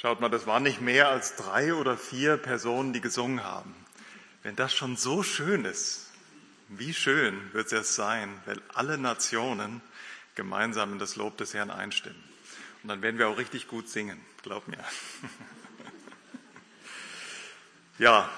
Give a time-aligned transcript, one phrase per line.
[0.00, 3.74] Schaut mal, das waren nicht mehr als drei oder vier Personen, die gesungen haben.
[4.42, 6.06] Wenn das schon so schön ist,
[6.68, 9.82] wie schön wird es sein, wenn alle Nationen
[10.36, 12.22] gemeinsam in das Lob des Herrn einstimmen.
[12.82, 14.82] Und dann werden wir auch richtig gut singen, glaub mir.
[17.98, 18.30] Ja,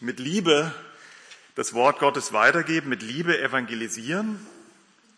[0.00, 0.74] mit Liebe
[1.56, 4.40] das Wort Gottes weitergeben, mit Liebe evangelisieren,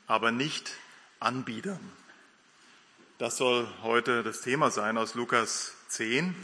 [0.09, 0.73] aber nicht
[1.20, 1.79] anbiedern.
[3.18, 6.34] Das soll heute das Thema sein aus Lukas 10.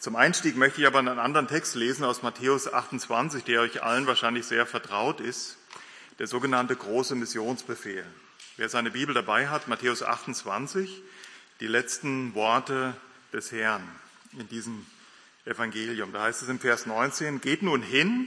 [0.00, 4.08] Zum Einstieg möchte ich aber einen anderen Text lesen aus Matthäus 28, der euch allen
[4.08, 5.56] wahrscheinlich sehr vertraut ist,
[6.18, 8.04] der sogenannte große Missionsbefehl.
[8.56, 11.00] Wer seine Bibel dabei hat, Matthäus 28,
[11.60, 12.96] die letzten Worte
[13.32, 13.88] des Herrn
[14.32, 14.84] in diesem
[15.44, 16.12] Evangelium.
[16.12, 18.26] Da heißt es im Vers 19, geht nun hin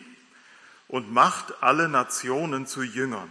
[0.87, 3.29] und macht alle Nationen zu Jüngern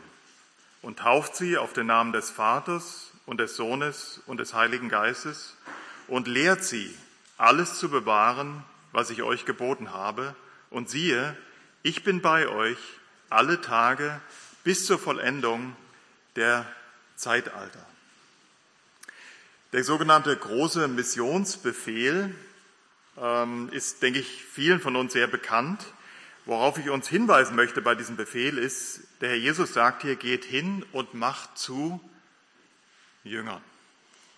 [0.83, 5.55] und tauft sie auf den Namen des Vaters und des Sohnes und des Heiligen Geistes
[6.07, 6.97] und lehrt sie,
[7.37, 10.35] alles zu bewahren, was ich euch geboten habe.
[10.71, 11.37] Und siehe,
[11.83, 12.79] ich bin bei euch
[13.29, 14.19] alle Tage
[14.65, 15.77] bis zur Vollendung
[16.37, 16.65] der
[17.17, 17.87] Zeitalter.
[19.73, 22.35] Der sogenannte große Missionsbefehl
[23.19, 25.85] ähm, ist, denke ich, vielen von uns sehr bekannt.
[26.47, 30.47] Worauf ich uns hinweisen möchte bei diesem Befehl ist, der Herr Jesus sagt hier, geht
[30.47, 32.01] hin und macht zu
[33.25, 33.63] Jüngern.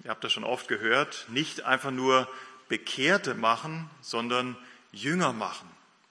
[0.05, 2.29] Ihr habt das schon oft gehört, nicht einfach nur
[2.69, 4.57] Bekehrte machen, sondern
[4.93, 5.69] Jünger machen.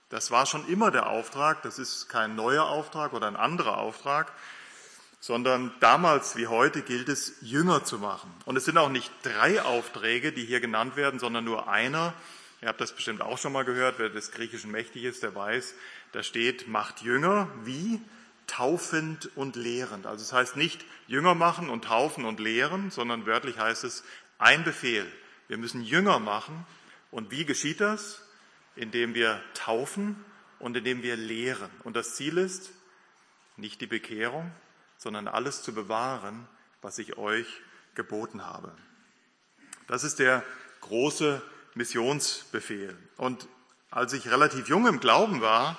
[0.09, 4.31] Das war schon immer der Auftrag, das ist kein neuer Auftrag oder ein anderer Auftrag,
[5.19, 8.31] sondern damals wie heute gilt es, Jünger zu machen.
[8.45, 12.13] Und es sind auch nicht drei Aufträge, die hier genannt werden, sondern nur einer,
[12.61, 15.75] Ihr habt das bestimmt auch schon mal gehört, wer des Griechischen mächtig ist, der weiß,
[16.11, 18.01] da steht, macht Jünger wie
[18.49, 20.05] taufend und lehrend.
[20.05, 24.03] Also es heißt nicht Jünger machen und taufen und lehren, sondern wörtlich heißt es
[24.39, 25.09] ein Befehl.
[25.47, 26.65] Wir müssen Jünger machen.
[27.11, 28.21] Und wie geschieht das?
[28.75, 30.23] Indem wir taufen
[30.59, 31.69] und indem wir lehren.
[31.83, 32.71] Und das Ziel ist
[33.57, 34.51] nicht die Bekehrung,
[34.97, 36.47] sondern alles zu bewahren,
[36.81, 37.47] was ich euch
[37.95, 38.71] geboten habe.
[39.87, 40.43] Das ist der
[40.81, 41.41] große
[41.73, 42.97] Missionsbefehl.
[43.17, 43.47] Und
[43.91, 45.77] als ich relativ jung im Glauben war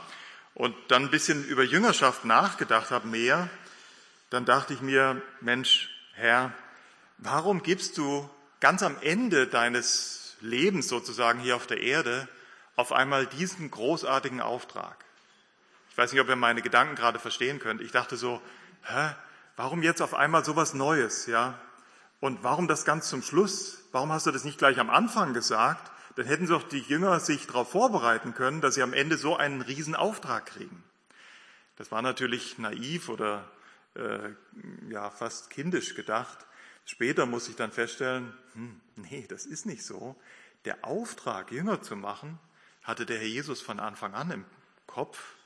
[0.55, 3.49] und dann ein bisschen über Jüngerschaft nachgedacht habe, mehr,
[4.31, 6.53] dann dachte ich mir, Mensch, Herr,
[7.19, 8.29] warum gibst du
[8.61, 12.29] ganz am Ende deines Lebens sozusagen hier auf der Erde
[12.77, 15.05] auf einmal diesen großartigen Auftrag?
[15.91, 17.81] Ich weiß nicht, ob ihr meine Gedanken gerade verstehen könnt.
[17.81, 18.41] Ich dachte so,
[18.85, 19.15] hä,
[19.57, 21.59] warum jetzt auf einmal sowas Neues, ja?
[22.21, 23.79] Und warum das ganz zum Schluss?
[23.93, 25.91] Warum hast du das nicht gleich am Anfang gesagt?
[26.17, 29.63] Dann hätten doch die Jünger sich darauf vorbereiten können, dass sie am Ende so einen
[29.63, 30.83] riesen Auftrag kriegen.
[31.77, 33.51] Das war natürlich naiv oder
[33.95, 34.31] äh,
[34.89, 36.47] ja fast kindisch gedacht.
[36.85, 40.17] Später muss ich dann feststellen, hm, nee, das ist nicht so.
[40.65, 42.39] Der Auftrag, Jünger zu machen,
[42.83, 44.45] hatte der Herr Jesus von Anfang an im
[44.87, 45.37] Kopf.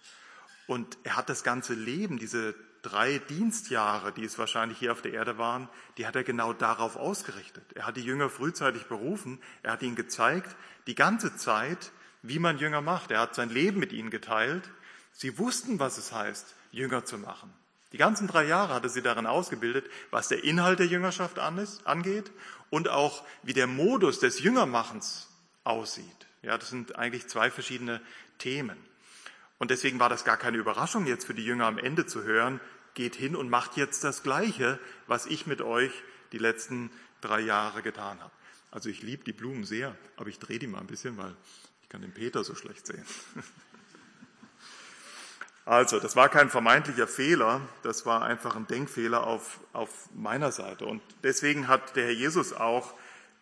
[0.66, 5.12] Und er hat das ganze Leben, diese drei Dienstjahre, die es wahrscheinlich hier auf der
[5.12, 7.64] Erde waren, die hat er genau darauf ausgerichtet.
[7.74, 10.54] Er hat die Jünger frühzeitig berufen, er hat ihnen gezeigt,
[10.86, 11.92] die ganze Zeit,
[12.22, 13.10] wie man Jünger macht.
[13.10, 14.70] Er hat sein Leben mit ihnen geteilt.
[15.12, 17.52] Sie wussten, was es heißt, Jünger zu machen.
[17.92, 22.32] Die ganzen drei Jahre hat er sie darin ausgebildet, was der Inhalt der Jüngerschaft angeht
[22.70, 25.28] und auch wie der Modus des Jüngermachens
[25.62, 26.26] aussieht.
[26.42, 28.00] Ja, das sind eigentlich zwei verschiedene
[28.38, 28.76] Themen.
[29.58, 32.60] Und deswegen war das gar keine Überraschung jetzt für die Jünger am Ende zu hören,
[32.94, 35.92] geht hin und macht jetzt das Gleiche, was ich mit euch
[36.32, 36.90] die letzten
[37.20, 38.32] drei Jahre getan habe.
[38.70, 41.34] Also ich liebe die Blumen sehr, aber ich drehe die mal ein bisschen, weil
[41.82, 43.04] ich kann den Peter so schlecht sehen.
[45.66, 50.84] Also, das war kein vermeintlicher Fehler, das war einfach ein Denkfehler auf, auf meiner Seite.
[50.84, 52.92] Und deswegen hat der Herr Jesus auch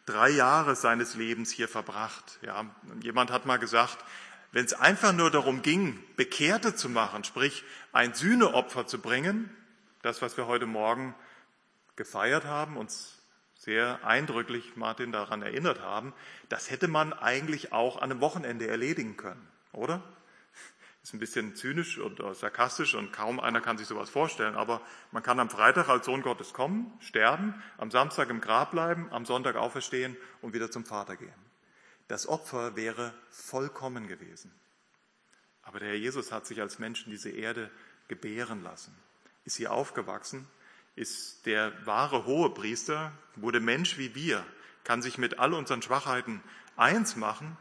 [0.07, 2.39] drei Jahre seines Lebens hier verbracht.
[2.43, 2.65] Ja,
[3.03, 3.99] jemand hat mal gesagt,
[4.53, 9.51] wenn es einfach nur darum ging, Bekehrte zu machen, sprich ein Sühneopfer zu bringen,
[10.03, 11.15] das, was wir heute Morgen
[11.97, 13.19] gefeiert haben, uns
[13.55, 16.13] sehr eindrücklich, Martin, daran erinnert haben,
[16.49, 20.03] das hätte man eigentlich auch an einem Wochenende erledigen können, oder?
[21.03, 25.23] Ist ein bisschen zynisch und sarkastisch und kaum einer kann sich sowas vorstellen, aber man
[25.23, 29.57] kann am Freitag als Sohn Gottes kommen, sterben, am Samstag im Grab bleiben, am Sonntag
[29.57, 31.42] auferstehen und wieder zum Vater gehen.
[32.09, 34.53] Das Opfer wäre vollkommen gewesen.
[35.63, 37.71] Aber der Herr Jesus hat sich als Mensch in diese Erde
[38.09, 38.95] gebären lassen,
[39.45, 40.47] ist hier aufgewachsen,
[40.97, 44.45] ist der wahre hohe Priester, wurde Mensch wie wir,
[44.85, 46.43] kann sich mit all unseren Schwachheiten
[46.77, 47.57] eins machen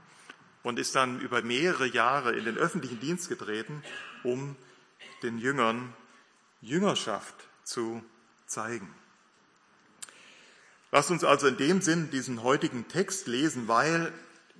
[0.63, 3.83] und ist dann über mehrere Jahre in den öffentlichen Dienst getreten,
[4.23, 4.55] um
[5.23, 5.93] den Jüngern
[6.61, 8.03] Jüngerschaft zu
[8.45, 8.93] zeigen.
[10.91, 14.11] Lasst uns also in dem Sinn diesen heutigen Text lesen, weil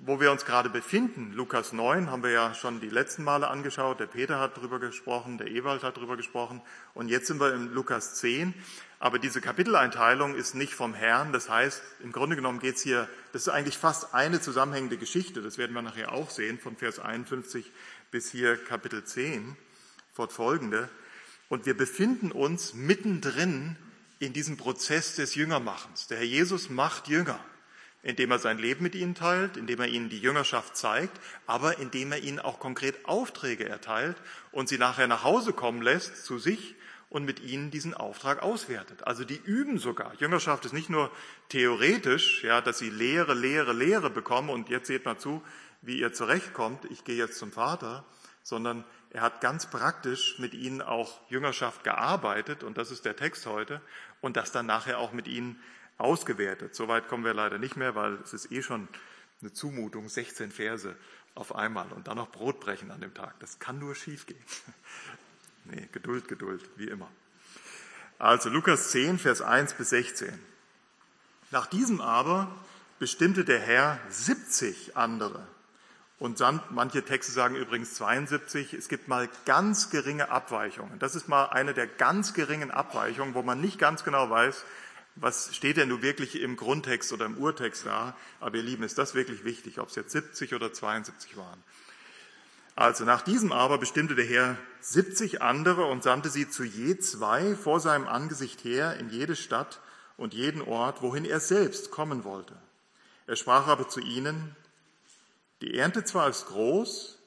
[0.04, 4.00] wo wir uns gerade befinden, Lukas 9, haben wir ja schon die letzten Male angeschaut,
[4.00, 6.62] der Peter hat drüber gesprochen, der Ewald hat drüber gesprochen.
[6.96, 8.56] Und jetzt sind wir in Lukas 10.
[8.98, 13.08] Aber diese Kapiteleinteilung ist nicht vom Herrn, das heißt, im Grunde genommen geht es hier,
[13.32, 17.00] das ist eigentlich fast eine zusammenhängende Geschichte, das werden wir nachher auch sehen, von Vers
[17.00, 17.72] 51
[18.10, 19.56] bis hier Kapitel 10,
[20.14, 20.90] fortfolgende.
[21.48, 23.76] Und wir befinden uns mittendrin
[24.20, 26.08] in diesem Prozess des Jüngermachens.
[26.08, 27.40] Der Herr Jesus macht Jünger
[28.04, 32.12] indem er sein Leben mit ihnen teilt, indem er ihnen die Jüngerschaft zeigt, aber indem
[32.12, 34.18] er ihnen auch konkret Aufträge erteilt
[34.52, 36.76] und sie nachher nach Hause kommen lässt zu sich
[37.10, 39.06] und mit ihnen diesen Auftrag auswertet.
[39.06, 40.14] Also die üben sogar.
[40.20, 41.12] Jüngerschaft ist nicht nur
[41.50, 45.44] theoretisch, ja, dass sie Lehre, Lehre, Lehre bekommen und jetzt seht mal zu,
[45.82, 48.06] wie ihr zurechtkommt, ich gehe jetzt zum Vater,
[48.44, 53.46] sondern er hat ganz praktisch mit ihnen auch Jüngerschaft gearbeitet und das ist der Text
[53.46, 53.82] heute
[54.22, 55.62] und das dann nachher auch mit ihnen
[56.02, 56.76] ausgewertet.
[56.76, 58.88] Soweit kommen wir leider nicht mehr, weil es ist eh schon
[59.42, 60.96] eine Zumutung, 16 Verse
[61.36, 63.40] auf einmal und dann noch Brot brechen an dem Tag.
[63.40, 64.44] Das kann nur schiefgehen.
[65.66, 67.10] nee, Geduld, Geduld, wie immer.
[68.20, 70.38] Also Lukas 10, Vers 1 bis 16.
[71.50, 72.54] Nach diesem aber
[73.00, 75.48] bestimmte der Herr 70 andere.
[76.20, 78.76] Und dann, manche Texte sagen übrigens 72.
[78.76, 81.00] Es gibt mal ganz geringe Abweichungen.
[81.00, 84.64] Das ist mal eine der ganz geringen Abweichungen, wo man nicht ganz genau weiß,
[85.16, 88.16] was steht denn nun wirklich im Grundtext oder im Urtext da?
[88.40, 91.62] Aber ihr Lieben, ist das wirklich wichtig, ob es jetzt 70 oder 72 waren?
[92.76, 97.56] Also nach diesem aber bestimmte der Herr 70 andere und sandte sie zu je zwei
[97.56, 99.82] vor seinem Angesicht her in jede Stadt
[100.18, 102.56] und jeden Ort, wohin er selbst kommen wollte.
[103.28, 104.56] Er sprach aber zu ihnen,
[105.62, 107.20] die Ernte zwar ist groß,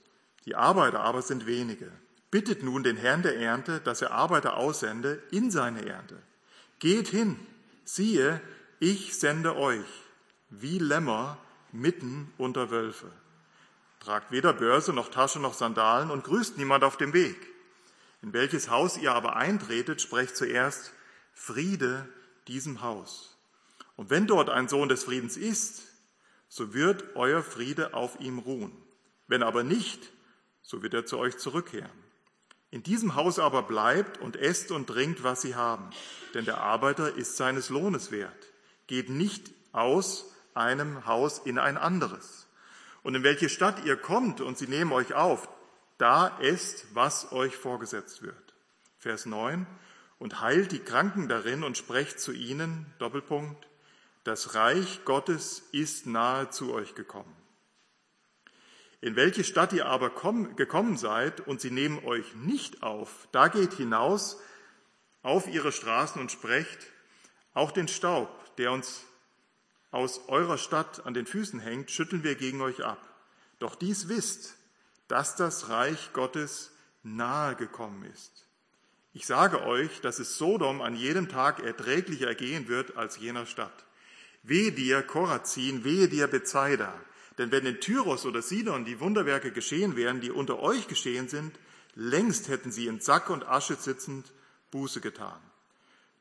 [0.47, 1.91] die Arbeiter aber sind wenige.
[2.31, 6.21] Bittet nun den Herrn der Ernte, dass er Arbeiter aussende in seine Ernte.
[6.81, 7.39] Geht hin,
[7.85, 8.41] siehe,
[8.81, 9.87] ich sende euch
[10.51, 11.39] wie Lämmer
[11.73, 13.11] mitten unter Wölfe.
[14.01, 17.37] Tragt weder Börse noch Tasche noch Sandalen und grüßt niemand auf dem Weg.
[18.23, 20.93] In welches Haus ihr aber eintretet, sprecht zuerst
[21.33, 22.09] Friede
[22.47, 23.37] diesem Haus.
[23.97, 25.83] Und wenn dort ein Sohn des Friedens ist,
[26.49, 28.73] so wird euer Friede auf ihm ruhen.
[29.27, 30.13] Wenn aber nicht,
[30.63, 32.04] so wird er zu euch zurückkehren.
[32.75, 35.91] In diesem Haus aber bleibt und esst und trinkt, was sie haben,
[36.35, 38.49] denn der Arbeiter ist seines Lohnes wert.
[38.89, 42.49] Geht nicht aus einem Haus in ein anderes.
[43.05, 45.49] Und in welche Stadt ihr kommt und sie nehmen euch auf,
[45.99, 48.55] da esst, was euch vorgesetzt wird.
[48.99, 49.69] Vers 9.
[50.19, 53.69] Und heilt die Kranken darin und sprecht zu ihnen, Doppelpunkt,
[54.25, 57.44] das Reich Gottes ist nahe zu euch gekommen.
[59.05, 60.09] In welche Stadt ihr aber
[60.57, 64.41] gekommen seid und sie nehmen euch nicht auf, da geht hinaus
[65.23, 66.79] auf ihre Straßen und sprecht,
[67.53, 69.03] auch den Staub, der uns
[69.91, 72.99] aus eurer Stadt an den Füßen hängt, schütteln wir gegen euch ab.
[73.59, 74.55] Doch dies wisst,
[75.07, 76.73] dass das Reich Gottes
[77.03, 78.47] nahe gekommen ist.
[79.13, 83.85] Ich sage euch, dass es Sodom an jedem Tag erträglicher ergehen wird als jener Stadt.
[84.43, 86.99] Wehe dir, Korazin, wehe dir, Bethsaida,
[87.39, 91.59] denn wenn in Tyros oder Sidon die Wunderwerke geschehen wären, die unter euch geschehen sind,
[91.95, 94.33] längst hätten sie in Sack und Asche sitzend
[94.71, 95.41] Buße getan.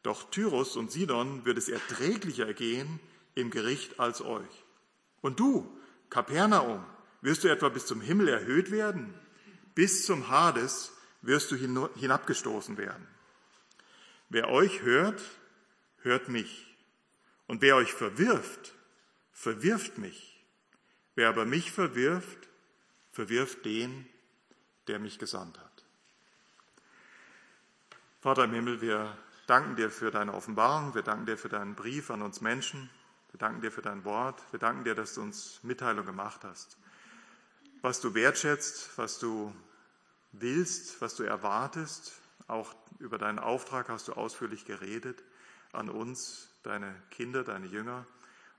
[0.02, 3.00] Doch Tyros und Sidon wird es erträglicher gehen
[3.36, 4.66] im Gericht als euch.
[5.22, 5.78] Und du,
[6.10, 6.84] Kapernaum,
[7.22, 9.14] wirst du etwa bis zum Himmel erhöht werden?
[9.76, 10.92] Bis zum Hades
[11.22, 13.08] wirst du hinabgestoßen werden.
[14.30, 15.22] Wer euch hört,
[16.02, 16.68] hört mich.
[17.48, 18.74] Und wer euch verwirft,
[19.32, 20.33] verwirft mich.
[21.16, 22.50] Wer aber mich verwirft,
[23.12, 24.08] verwirft den,
[24.88, 25.86] der mich gesandt hat.
[28.20, 29.18] Vater im Himmel, wir
[29.48, 32.90] danken dir für deine Offenbarung, wir danken dir für deinen Brief an uns Menschen,
[33.32, 36.78] wir danken dir für dein Wort, wir danken dir, dass du uns Mitteilung gemacht hast.
[37.82, 39.54] Was du wertschätzt, was du
[40.32, 42.14] willst, was du erwartest,
[42.48, 45.24] auch über deinen Auftrag hast du ausführlich geredet
[45.72, 48.06] an uns, deine Kinder, deine Jünger.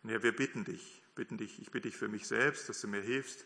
[0.03, 2.89] Und Herr, wir bitten dich, bitten dich, ich bitte dich für mich selbst, dass du
[2.89, 3.45] mir hilfst,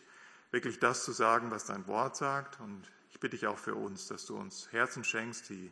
[0.51, 2.59] wirklich das zu sagen, was dein Wort sagt.
[2.59, 5.71] Und ich bitte dich auch für uns, dass du uns Herzen schenkst, die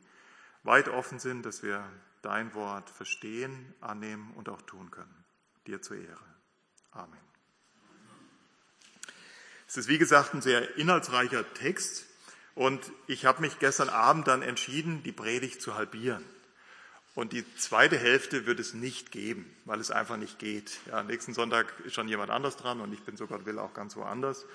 [0.64, 1.84] weit offen sind, dass wir
[2.22, 5.26] dein Wort verstehen, annehmen und auch tun können.
[5.66, 6.26] Dir zur Ehre.
[6.92, 7.20] Amen.
[9.68, 12.06] Es ist wie gesagt ein sehr inhaltsreicher Text
[12.56, 16.24] und ich habe mich gestern Abend dann entschieden, die Predigt zu halbieren.
[17.18, 20.78] Und die zweite Hälfte wird es nicht geben, weil es einfach nicht geht.
[20.86, 23.96] Ja, nächsten Sonntag ist schon jemand anders dran und ich bin sogar will auch ganz
[23.96, 24.46] woanders.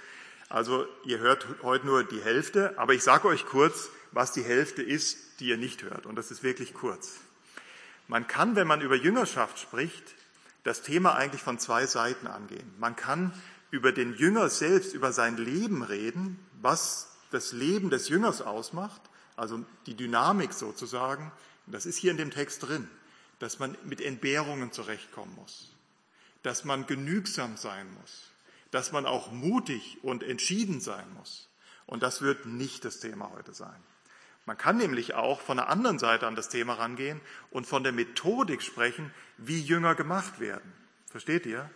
[0.49, 4.81] Also ihr hört heute nur die Hälfte, aber ich sage euch kurz, was die Hälfte
[4.81, 6.07] ist, die ihr nicht hört.
[6.07, 7.19] Und das ist wirklich kurz.
[8.07, 10.15] Man kann, wenn man über Jüngerschaft spricht,
[10.63, 12.73] das Thema eigentlich von zwei Seiten angehen.
[12.79, 13.33] Man kann
[13.73, 19.01] über den Jünger selbst, über sein Leben reden, was das Leben des Jüngers ausmacht,
[19.35, 21.33] also die Dynamik sozusagen.
[21.73, 22.87] Das ist hier in dem Text drin,
[23.39, 25.75] dass man mit Entbehrungen zurechtkommen muss,
[26.43, 28.31] dass man genügsam sein muss,
[28.71, 31.49] dass man auch mutig und entschieden sein muss.
[31.87, 33.83] Und das wird nicht das Thema heute sein.
[34.45, 37.93] Man kann nämlich auch von der anderen Seite an das Thema rangehen und von der
[37.93, 40.73] Methodik sprechen, wie Jünger gemacht werden.
[41.11, 41.71] Versteht ihr?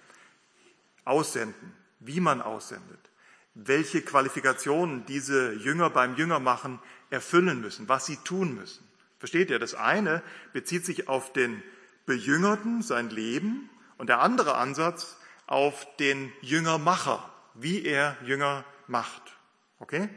[1.04, 3.10] Aussenden, wie man aussendet,
[3.54, 8.85] welche Qualifikationen diese Jünger beim Jüngermachen erfüllen müssen, was sie tun müssen.
[9.18, 9.58] Versteht ihr?
[9.58, 11.62] Das eine bezieht sich auf den
[12.04, 19.22] Bejüngerten, sein Leben, und der andere Ansatz auf den Jüngermacher, wie er Jünger macht.
[19.78, 20.08] Okay?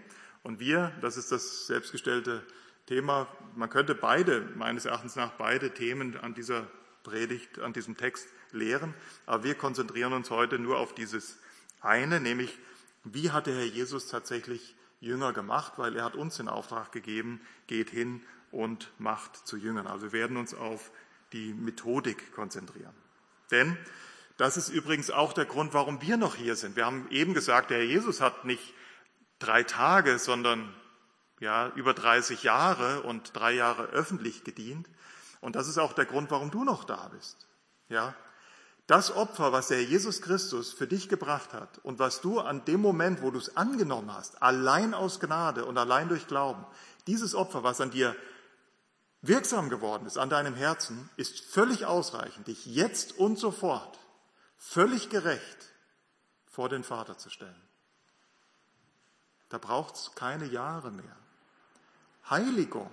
[0.44, 2.46] Und wir, das ist das selbstgestellte
[2.88, 6.68] Thema, man könnte beide, meines Erachtens nach, beide Themen an dieser
[7.03, 8.94] Predigt, an diesem Text lehren,
[9.25, 11.38] aber wir konzentrieren uns heute nur auf dieses
[11.82, 12.58] eine, nämlich
[13.03, 17.41] wie hat der Herr Jesus tatsächlich Jünger gemacht, weil er hat uns den Auftrag gegeben,
[17.68, 19.88] geht hin und macht zu Jüngern.
[19.88, 20.91] Also wir werden uns auf
[21.34, 22.94] die Methodik konzentrieren.
[23.51, 23.77] Denn
[24.38, 26.75] das ist übrigens auch der Grund, warum wir noch hier sind.
[26.75, 28.74] Wir haben eben gesagt, der Herr Jesus hat nicht
[29.39, 30.74] drei Tage, sondern
[31.39, 34.89] ja, über 30 Jahre und drei Jahre öffentlich gedient.
[35.41, 37.48] Und das ist auch der Grund, warum du noch da bist.
[37.88, 38.15] Ja,
[38.88, 42.82] das Opfer, was der Jesus Christus für dich gebracht hat und was du an dem
[42.82, 46.65] Moment, wo du es angenommen hast, allein aus Gnade und allein durch Glauben,
[47.06, 48.15] dieses Opfer, was an dir
[49.21, 53.99] wirksam geworden ist, an deinem Herzen, ist völlig ausreichend, dich jetzt und sofort
[54.57, 55.57] völlig gerecht
[56.45, 57.61] vor den Vater zu stellen.
[59.49, 61.15] Da braucht es keine Jahre mehr.
[62.29, 62.91] Heiligung,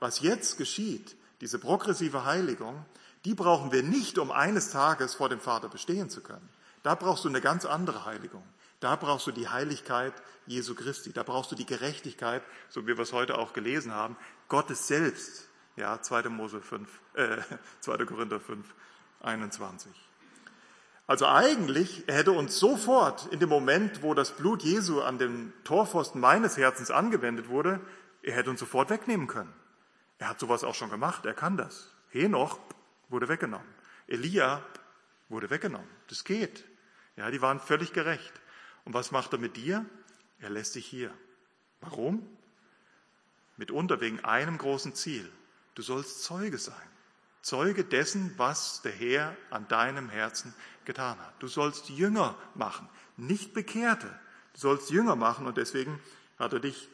[0.00, 2.84] was jetzt geschieht, diese progressive Heiligung,
[3.24, 6.48] die brauchen wir nicht, um eines Tages vor dem Vater bestehen zu können.
[6.82, 8.42] Da brauchst du eine ganz andere Heiligung.
[8.80, 10.12] Da brauchst du die Heiligkeit
[10.46, 11.12] Jesu Christi.
[11.12, 14.16] Da brauchst du die Gerechtigkeit, so wie wir es heute auch gelesen haben,
[14.48, 15.48] Gottes selbst.
[15.76, 16.28] Ja, 2.
[16.28, 17.38] Mose 5, äh,
[17.80, 18.04] 2.
[18.04, 18.66] Korinther 5,
[19.20, 19.90] 21.
[21.06, 25.52] Also eigentlich, er hätte uns sofort in dem Moment, wo das Blut Jesu an den
[25.64, 27.80] Torpfosten meines Herzens angewendet wurde,
[28.22, 29.52] er hätte uns sofort wegnehmen können.
[30.18, 31.90] Er hat sowas auch schon gemacht, er kann das.
[32.10, 32.58] Henoch
[33.08, 33.66] wurde weggenommen.
[34.06, 34.62] Elia
[35.28, 35.88] wurde weggenommen.
[36.08, 36.64] Das geht.
[37.16, 38.32] Ja, die waren völlig gerecht.
[38.84, 39.84] Und was macht er mit dir?
[40.38, 41.12] Er lässt dich hier.
[41.80, 42.26] Warum?
[43.56, 45.30] Mitunter wegen einem großen Ziel.
[45.74, 46.74] Du sollst Zeuge sein.
[47.42, 51.34] Zeuge dessen, was der Herr an deinem Herzen getan hat.
[51.40, 54.08] Du sollst Jünger machen, nicht Bekehrte.
[54.54, 55.98] Du sollst Jünger machen und deswegen
[56.38, 56.88] hat er dich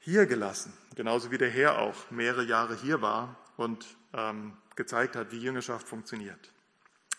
[0.00, 0.72] hier gelassen.
[0.94, 5.88] Genauso wie der Herr auch mehrere Jahre hier war und ähm, gezeigt hat, wie Jüngerschaft
[5.88, 6.52] funktioniert.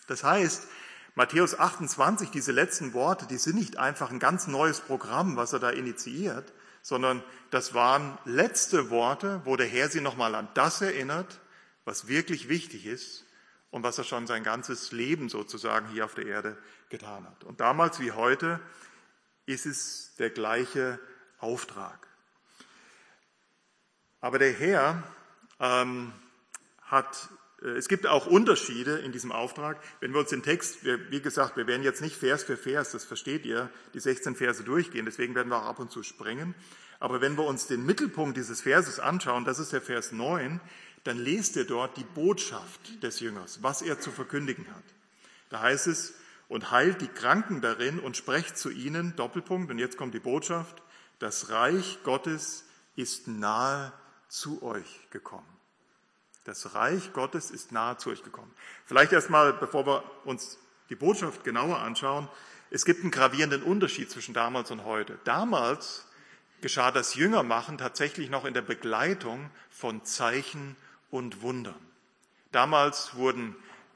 [0.07, 0.67] Das heißt,
[1.15, 5.59] Matthäus 28, diese letzten Worte, die sind nicht einfach ein ganz neues Programm, was er
[5.59, 6.53] da initiiert,
[6.87, 11.41] sondern das waren letzte Worte, wo der Herr sie nochmal an das erinnert,
[11.83, 13.25] was wirklich wichtig ist
[13.71, 17.43] und was er schon sein ganzes Leben sozusagen hier auf der Erde getan hat.
[17.43, 18.61] Und damals wie heute
[19.45, 20.97] ist es der gleiche
[21.39, 22.07] Auftrag.
[24.21, 25.03] Aber der Herr
[25.59, 26.13] ähm,
[26.83, 27.27] hat,
[27.61, 29.81] es gibt auch Unterschiede in diesem Auftrag.
[29.99, 33.03] Wenn wir uns den Text, wie gesagt, wir werden jetzt nicht Vers für Vers, das
[33.03, 36.53] versteht ihr, die 16 Verse durchgehen, deswegen werden wir auch ab und zu springen.
[36.99, 40.61] Aber wenn wir uns den Mittelpunkt dieses Verses anschauen, das ist der Vers 9,
[41.03, 44.83] dann lest ihr dort die Botschaft des Jüngers, was er zu verkündigen hat.
[45.49, 46.13] Da heißt es,
[46.49, 50.81] und heilt die Kranken darin und sprecht zu ihnen, Doppelpunkt, und jetzt kommt die Botschaft,
[51.19, 53.91] das Reich Gottes ist nahe
[54.29, 55.56] zu euch gekommen.
[56.47, 58.53] Das Reich Gottes ist nahe zu euch gekommen.
[58.85, 60.57] Vielleicht erstmal, bevor wir uns
[60.89, 62.29] die Botschaft genauer anschauen,
[62.71, 65.19] es gibt einen gravierenden Unterschied zwischen damals und heute.
[65.25, 66.05] Damals
[66.61, 70.77] geschah das Jüngermachen tatsächlich noch in der Begleitung von Zeichen
[71.11, 71.75] und Wundern.
[72.53, 73.53] Damals wurden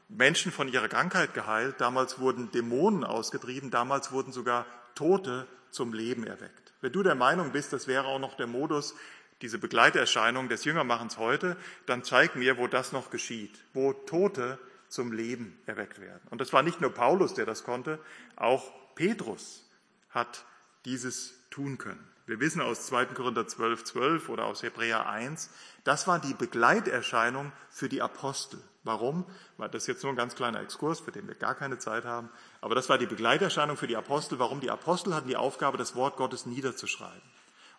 [0.10, 6.28] Menschen von ihrer Krankheit geheilt, damals wurden Dämonen ausgetrieben, damals wurden sogar Tote zum Leben
[6.28, 6.74] erweckt.
[6.82, 8.94] Wenn du der Meinung bist, das wäre auch noch der Modus,
[9.42, 15.12] diese Begleiterscheinung des Jüngermachens heute, dann zeig mir, wo das noch geschieht, wo Tote zum
[15.12, 16.22] Leben erweckt werden.
[16.30, 18.00] Und das war nicht nur Paulus, der das konnte,
[18.36, 19.66] auch Petrus
[20.10, 20.46] hat
[20.86, 22.06] dieses tun können.
[22.28, 23.06] Wir wissen aus 2.
[23.08, 25.50] Korinther 12, 12 oder aus Hebräer 1,
[25.84, 28.62] das war die Begleiterscheinung für die Apostel.
[28.84, 29.26] Warum?
[29.58, 32.30] Das ist jetzt nur ein ganz kleiner Exkurs, für den wir gar keine Zeit haben.
[32.62, 34.40] Aber das war die Begleiterscheinung für die Apostel.
[34.40, 34.60] Warum?
[34.60, 37.22] Die Apostel hatten die Aufgabe, das Wort Gottes niederzuschreiben.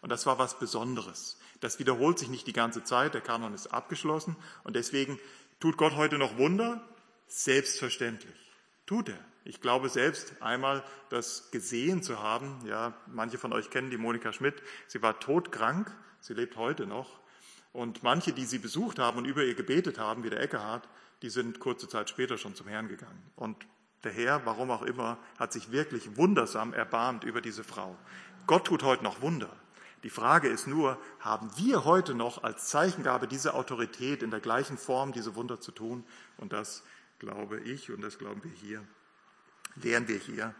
[0.00, 1.38] Und das war was Besonderes.
[1.62, 3.14] Das wiederholt sich nicht die ganze Zeit.
[3.14, 4.34] Der Kanon ist abgeschlossen.
[4.64, 5.20] Und deswegen
[5.60, 6.82] tut Gott heute noch Wunder?
[7.28, 8.34] Selbstverständlich.
[8.84, 9.18] Tut er.
[9.44, 12.58] Ich glaube selbst einmal das gesehen zu haben.
[12.66, 14.60] Ja, manche von euch kennen die Monika Schmidt.
[14.88, 15.96] Sie war todkrank.
[16.20, 17.20] Sie lebt heute noch.
[17.72, 20.88] Und manche, die sie besucht haben und über ihr gebetet haben, wie der Eckehard,
[21.22, 23.22] die sind kurze Zeit später schon zum Herrn gegangen.
[23.36, 23.68] Und
[24.02, 27.96] der Herr, warum auch immer, hat sich wirklich wundersam erbarmt über diese Frau.
[28.48, 29.61] Gott tut heute noch Wunder.
[30.02, 34.76] Die Frage ist nur, haben wir heute noch als Zeichengabe diese Autorität in der gleichen
[34.76, 36.04] Form, diese Wunder zu tun?
[36.38, 36.82] Und das
[37.18, 38.84] glaube ich und das glauben wir hier,
[39.76, 40.54] lehren wir hier.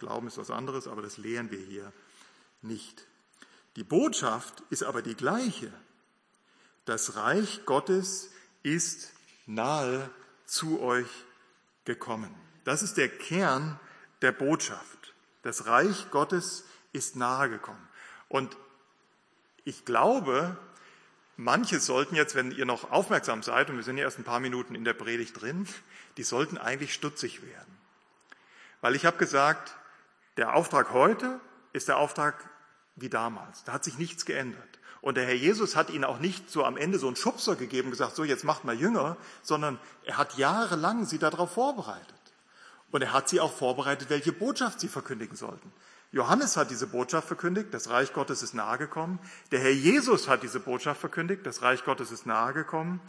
[0.00, 1.92] Glauben ist was anderes, aber das lehren wir hier
[2.62, 3.06] nicht.
[3.76, 5.72] Die Botschaft ist aber die gleiche.
[6.84, 8.30] Das Reich Gottes
[8.62, 9.12] ist
[9.46, 10.10] nahe
[10.46, 11.08] zu euch
[11.84, 12.34] gekommen.
[12.64, 13.78] Das ist der Kern
[14.22, 15.14] der Botschaft.
[15.42, 17.88] Das Reich Gottes ist nahe gekommen.
[18.28, 18.56] Und
[19.68, 20.56] ich glaube,
[21.36, 24.40] manche sollten jetzt, wenn ihr noch aufmerksam seid, und wir sind ja erst ein paar
[24.40, 25.68] Minuten in der Predigt drin,
[26.16, 27.78] die sollten eigentlich stutzig werden.
[28.80, 29.74] Weil ich habe gesagt,
[30.38, 31.38] der Auftrag heute
[31.74, 32.48] ist der Auftrag
[32.96, 33.62] wie damals.
[33.64, 34.62] Da hat sich nichts geändert.
[35.02, 37.88] Und der Herr Jesus hat ihnen auch nicht so am Ende so einen Schubser gegeben
[37.88, 42.14] und gesagt, so jetzt macht mal Jünger, sondern er hat jahrelang sie darauf vorbereitet.
[42.90, 45.72] Und er hat sie auch vorbereitet, welche Botschaft sie verkündigen sollten.
[46.10, 49.18] Johannes hat diese Botschaft verkündigt, das Reich Gottes ist nahegekommen.
[49.52, 53.00] Der Herr Jesus hat diese Botschaft verkündigt, das Reich Gottes ist nahegekommen.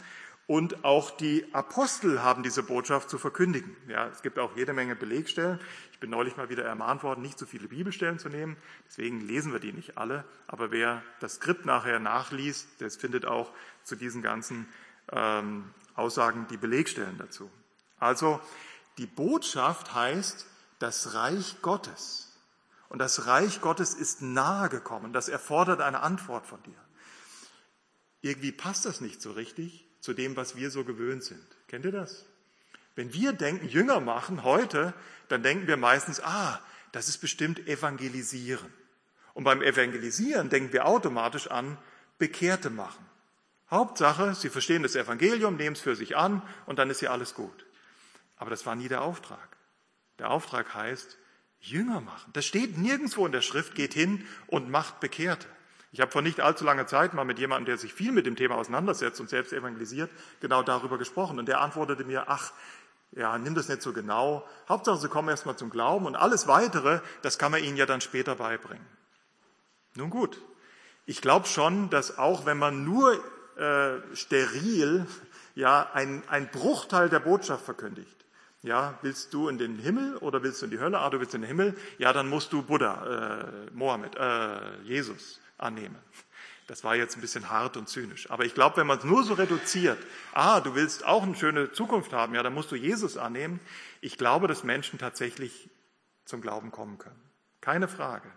[0.46, 3.76] Und auch die Apostel haben diese Botschaft zu verkündigen.
[3.86, 5.60] Ja, es gibt auch jede Menge Belegstellen.
[5.92, 8.56] Ich bin neulich mal wieder ermahnt worden, nicht so viele Bibelstellen zu nehmen.
[8.88, 10.24] Deswegen lesen wir die nicht alle.
[10.48, 13.52] Aber wer das Skript nachher nachliest, der findet auch
[13.84, 14.68] zu diesen ganzen
[15.12, 17.48] ähm, Aussagen die Belegstellen dazu.
[18.00, 18.40] Also
[18.98, 20.46] die Botschaft heißt
[20.80, 22.29] das Reich Gottes.
[22.90, 25.12] Und das Reich Gottes ist nahe gekommen.
[25.12, 26.76] Das erfordert eine Antwort von dir.
[28.20, 31.46] Irgendwie passt das nicht so richtig zu dem, was wir so gewöhnt sind.
[31.68, 32.26] Kennt ihr das?
[32.96, 34.92] Wenn wir denken, Jünger machen heute,
[35.28, 38.70] dann denken wir meistens, ah, das ist bestimmt evangelisieren.
[39.34, 41.78] Und beim Evangelisieren denken wir automatisch an
[42.18, 43.06] Bekehrte machen.
[43.70, 47.34] Hauptsache, sie verstehen das Evangelium, nehmen es für sich an und dann ist ja alles
[47.34, 47.64] gut.
[48.36, 49.56] Aber das war nie der Auftrag.
[50.18, 51.18] Der Auftrag heißt,
[51.60, 52.30] Jünger machen.
[52.32, 55.46] Das steht nirgendwo in der Schrift, geht hin und macht Bekehrte.
[55.92, 58.36] Ich habe vor nicht allzu langer Zeit mal mit jemandem, der sich viel mit dem
[58.36, 61.38] Thema auseinandersetzt und selbst evangelisiert, genau darüber gesprochen.
[61.38, 62.52] Und der antwortete mir, ach,
[63.12, 64.46] ja, nimm das nicht so genau.
[64.68, 68.00] Hauptsache, sie kommen erstmal zum Glauben und alles weitere, das kann man ihnen ja dann
[68.00, 68.86] später beibringen.
[69.96, 70.40] Nun gut,
[71.06, 73.14] ich glaube schon, dass auch wenn man nur
[73.56, 75.06] äh, steril
[75.56, 78.19] ja ein, ein Bruchteil der Botschaft verkündigt,
[78.62, 80.98] ja, willst du in den Himmel oder willst du in die Hölle?
[80.98, 81.76] Ah, du willst in den Himmel.
[81.98, 85.96] Ja, dann musst du Buddha, äh, Mohammed, äh, Jesus annehmen.
[86.66, 88.30] Das war jetzt ein bisschen hart und zynisch.
[88.30, 89.98] Aber ich glaube, wenn man es nur so reduziert,
[90.34, 93.60] ah, du willst auch eine schöne Zukunft haben, ja, dann musst du Jesus annehmen.
[94.02, 95.68] Ich glaube, dass Menschen tatsächlich
[96.26, 97.20] zum Glauben kommen können.
[97.60, 98.30] Keine Frage.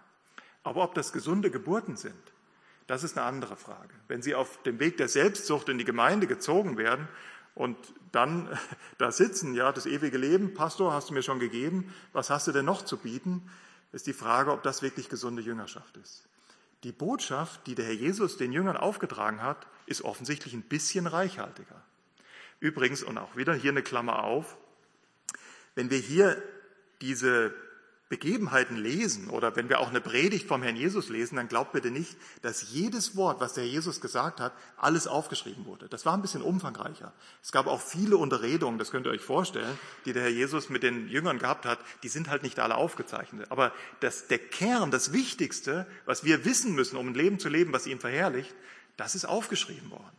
[0.64, 2.16] Aber ob das gesunde Geburten sind,
[2.88, 3.94] das ist eine andere Frage.
[4.08, 7.08] Wenn sie auf dem Weg der Selbstsucht in die Gemeinde gezogen werden
[7.56, 7.78] und
[8.12, 8.48] dann
[8.98, 12.52] da sitzen, ja, das ewige Leben, Pastor, hast du mir schon gegeben, was hast du
[12.52, 13.50] denn noch zu bieten,
[13.92, 16.24] ist die Frage, ob das wirklich gesunde Jüngerschaft ist.
[16.84, 21.82] Die Botschaft, die der Herr Jesus den Jüngern aufgetragen hat, ist offensichtlich ein bisschen reichhaltiger.
[22.60, 24.58] Übrigens, und auch wieder hier eine Klammer auf,
[25.76, 26.42] wenn wir hier
[27.02, 27.54] diese
[28.14, 31.90] Begebenheiten lesen oder wenn wir auch eine Predigt vom Herrn Jesus lesen, dann glaubt bitte
[31.90, 35.90] nicht, dass jedes Wort, was der Jesus gesagt hat, alles aufgeschrieben wurde.
[35.90, 37.12] Das war ein bisschen umfangreicher.
[37.42, 40.84] Es gab auch viele Unterredungen, das könnt ihr euch vorstellen, die der Herr Jesus mit
[40.84, 41.80] den Jüngern gehabt hat.
[42.04, 43.48] Die sind halt nicht alle aufgezeichnet.
[43.50, 47.74] Aber das, der Kern, das Wichtigste, was wir wissen müssen, um ein Leben zu leben,
[47.74, 48.54] was ihn verherrlicht,
[48.96, 50.18] das ist aufgeschrieben worden.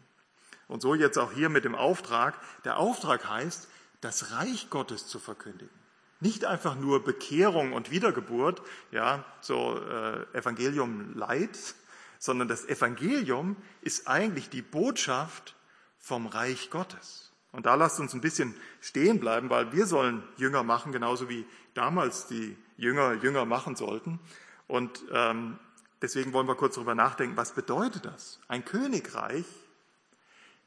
[0.67, 2.35] Und so jetzt auch hier mit dem Auftrag.
[2.65, 3.69] Der Auftrag heißt,
[4.01, 5.84] das Reich Gottes zu verkündigen.
[6.25, 11.75] Nicht einfach nur Bekehrung und Wiedergeburt, ja, so äh, Evangelium Leid,
[12.19, 15.55] sondern das Evangelium ist eigentlich die Botschaft
[15.99, 17.31] vom Reich Gottes.
[17.53, 21.45] Und da lasst uns ein bisschen stehen bleiben, weil wir sollen Jünger machen, genauso wie
[21.75, 24.19] damals die Jünger Jünger machen sollten.
[24.67, 25.59] Und ähm,
[26.01, 28.41] deswegen wollen wir kurz darüber nachdenken, was bedeutet das?
[28.49, 29.45] Ein Königreich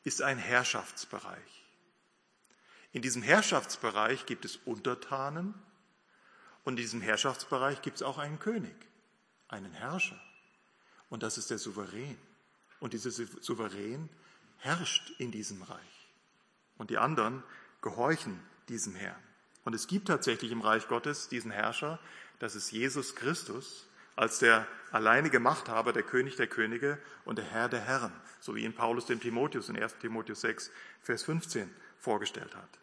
[0.03, 1.56] ist ein Herrschaftsbereich.
[2.97, 5.53] In diesem Herrschaftsbereich gibt es Untertanen
[6.63, 8.73] und in diesem Herrschaftsbereich gibt es auch einen König,
[9.49, 10.19] einen Herrscher.
[11.07, 12.17] Und das ist der Souverän.
[12.79, 14.09] Und dieser Souverän
[14.57, 16.09] herrscht in diesem Reich.
[16.79, 17.43] Und die anderen
[17.83, 19.21] gehorchen diesem Herrn.
[19.63, 21.99] Und es gibt tatsächlich im Reich Gottes diesen Herrscher,
[22.39, 27.69] das ist Jesus Christus, als der alleinige Machthaber, der König der Könige und der Herr
[27.69, 30.71] der Herren, so wie ihn Paulus dem Timotheus in 1 Timotheus 6,
[31.03, 32.79] Vers 15 vorgestellt hat.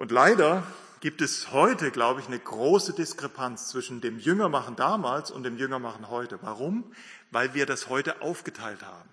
[0.00, 0.66] Und leider
[1.00, 6.08] gibt es heute, glaube ich, eine große Diskrepanz zwischen dem Jüngermachen damals und dem Jüngermachen
[6.08, 6.38] heute.
[6.40, 6.90] Warum?
[7.30, 9.10] Weil wir das heute aufgeteilt haben.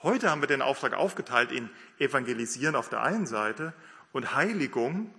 [0.00, 3.72] Heute haben wir den Auftrag aufgeteilt in Evangelisieren auf der einen Seite
[4.12, 5.12] und Heiligung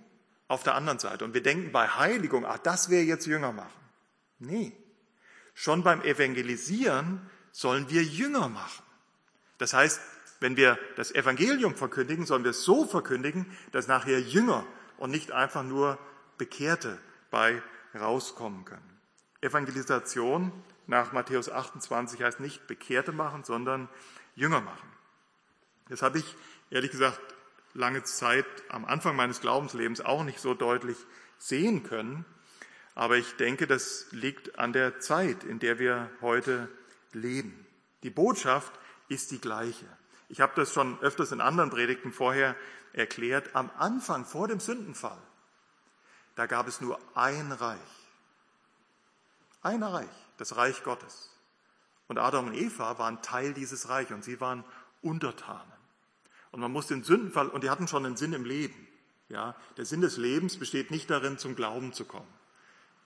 [0.48, 1.26] auf der anderen Seite.
[1.26, 3.78] Und wir denken bei Heiligung, ach, das wäre jetzt Jünger machen.
[4.38, 4.72] Nee.
[5.52, 7.20] Schon beim Evangelisieren
[7.52, 8.82] sollen wir Jünger machen.
[9.58, 10.00] Das heißt,
[10.40, 14.64] wenn wir das Evangelium verkündigen, sollen wir es so verkündigen, dass nachher Jünger
[14.98, 15.98] und nicht einfach nur
[16.38, 16.98] Bekehrte
[17.30, 17.62] bei
[17.94, 19.00] rauskommen können.
[19.40, 20.52] Evangelisation
[20.86, 23.88] nach Matthäus 28 heißt nicht Bekehrte machen, sondern
[24.34, 24.88] Jünger machen.
[25.88, 26.36] Das habe ich
[26.70, 27.20] ehrlich gesagt
[27.74, 30.96] lange Zeit am Anfang meines Glaubenslebens auch nicht so deutlich
[31.38, 32.24] sehen können.
[32.94, 36.68] Aber ich denke, das liegt an der Zeit, in der wir heute
[37.12, 37.66] leben.
[38.02, 38.72] Die Botschaft
[39.08, 39.86] ist die gleiche.
[40.28, 42.54] Ich habe das schon öfters in anderen Predigten vorher
[42.94, 43.54] erklärt.
[43.54, 45.20] Am Anfang, vor dem Sündenfall,
[46.34, 47.78] da gab es nur ein Reich.
[49.62, 51.30] Ein Reich, das Reich Gottes.
[52.08, 54.64] Und Adam und Eva waren Teil dieses Reiches und sie waren
[55.00, 55.72] Untertanen.
[56.50, 58.86] Und man muss den Sündenfall, und die hatten schon einen Sinn im Leben.
[59.28, 62.28] Ja, der Sinn des Lebens besteht nicht darin, zum Glauben zu kommen.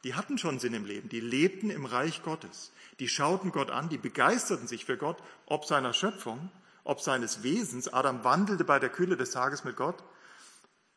[0.05, 1.09] Die hatten schon Sinn im Leben.
[1.09, 2.73] Die lebten im Reich Gottes.
[3.01, 6.51] Die schauten Gott an, die begeisterten sich für Gott, ob seiner Schöpfung,
[6.89, 7.93] ob seines Wesens.
[7.93, 10.03] Adam wandelte bei der Kühle des Tages mit Gott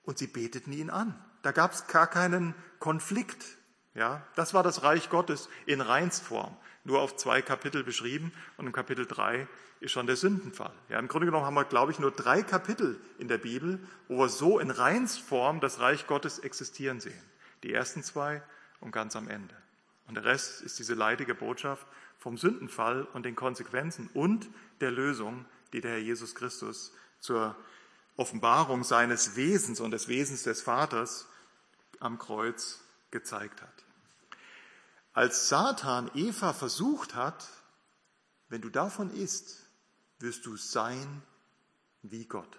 [0.04, 1.13] und sie beteten ihn an.
[1.43, 3.58] Da gab es gar keinen Konflikt.
[3.93, 8.73] Ja, das war das Reich Gottes in Reinsform nur auf zwei Kapitel beschrieben und im
[8.73, 9.47] Kapitel drei
[9.80, 10.73] ist schon der Sündenfall.
[10.89, 14.19] Ja, Im Grunde genommen haben wir, glaube ich, nur drei Kapitel in der Bibel, wo
[14.19, 17.21] wir so in Reinsform das Reich Gottes existieren sehen.
[17.63, 18.41] Die ersten zwei
[18.80, 19.56] und ganz am Ende.
[20.08, 21.86] Und der Rest ist diese leidige Botschaft
[22.17, 24.49] vom Sündenfall und den Konsequenzen und
[24.82, 27.55] der Lösung, die der Herr Jesus Christus zur
[28.17, 31.27] Offenbarung seines Wesens und des Wesens des Vaters
[31.99, 32.79] am Kreuz
[33.12, 33.86] gezeigt hat.
[35.13, 37.47] Als Satan Eva versucht hat,
[38.49, 39.65] wenn du davon isst,
[40.19, 41.21] wirst du sein
[42.01, 42.57] wie Gott.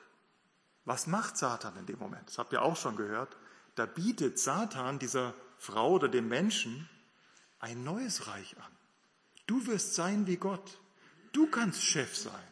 [0.84, 2.28] Was macht Satan in dem Moment?
[2.28, 3.36] Das habt ihr auch schon gehört.
[3.74, 6.88] Da bietet Satan dieser Frau oder dem Menschen
[7.58, 8.72] ein neues Reich an.
[9.46, 10.80] Du wirst sein wie Gott.
[11.32, 12.51] Du kannst Chef sein.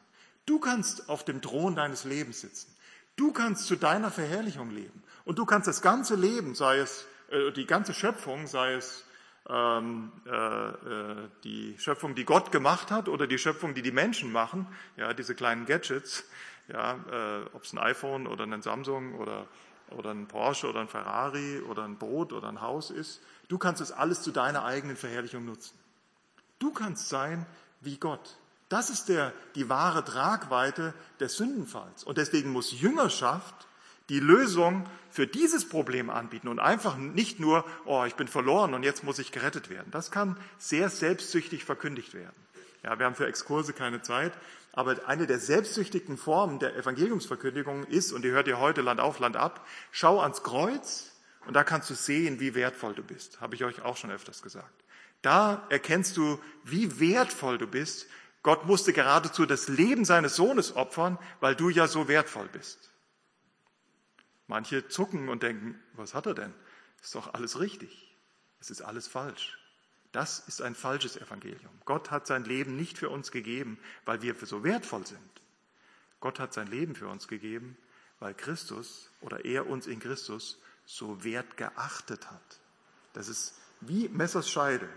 [0.51, 2.75] Du kannst auf dem Thron deines Lebens sitzen.
[3.15, 5.01] Du kannst zu deiner Verherrlichung leben.
[5.25, 9.05] Und du kannst das ganze Leben, sei es äh, die ganze Schöpfung, sei es
[9.49, 14.33] ähm, äh, äh, die Schöpfung, die Gott gemacht hat oder die Schöpfung, die die Menschen
[14.33, 16.25] machen, ja, diese kleinen Gadgets,
[16.67, 19.47] ja, äh, ob es ein iPhone oder ein Samsung oder,
[19.91, 23.81] oder ein Porsche oder ein Ferrari oder ein Boot oder ein Haus ist, du kannst
[23.81, 25.79] es alles zu deiner eigenen Verherrlichung nutzen.
[26.59, 27.47] Du kannst sein
[27.81, 28.39] wie Gott.
[28.70, 32.04] Das ist der, die wahre Tragweite des Sündenfalls.
[32.04, 33.66] Und deswegen muss Jüngerschaft
[34.09, 38.85] die Lösung für dieses Problem anbieten und einfach nicht nur, oh, ich bin verloren und
[38.85, 39.90] jetzt muss ich gerettet werden.
[39.90, 42.35] Das kann sehr selbstsüchtig verkündigt werden.
[42.85, 44.33] Ja, wir haben für Exkurse keine Zeit,
[44.72, 49.18] aber eine der selbstsüchtigen Formen der Evangeliumsverkündigung ist, und die hört ihr heute Land auf,
[49.18, 51.11] Land ab, schau ans Kreuz
[51.46, 53.40] und da kannst du sehen, wie wertvoll du bist.
[53.40, 54.85] Habe ich euch auch schon öfters gesagt.
[55.22, 58.06] Da erkennst du, wie wertvoll du bist.
[58.42, 62.90] Gott musste geradezu das Leben seines Sohnes opfern, weil du ja so wertvoll bist.
[64.46, 66.55] Manche zucken und denken, was hat er denn?
[67.03, 68.16] Ist doch alles richtig.
[68.61, 69.59] Es ist alles falsch.
[70.12, 71.72] Das ist ein falsches Evangelium.
[71.85, 75.20] Gott hat sein Leben nicht für uns gegeben, weil wir so wertvoll sind.
[76.18, 77.76] Gott hat sein Leben für uns gegeben,
[78.18, 82.61] weil Christus oder er uns in Christus so wert geachtet hat.
[83.12, 84.88] Das ist wie Messers Scheide.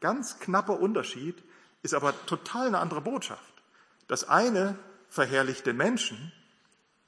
[0.00, 1.42] Ganz knapper Unterschied,
[1.82, 3.54] ist aber total eine andere Botschaft.
[4.06, 6.32] Das eine verherrlicht den Menschen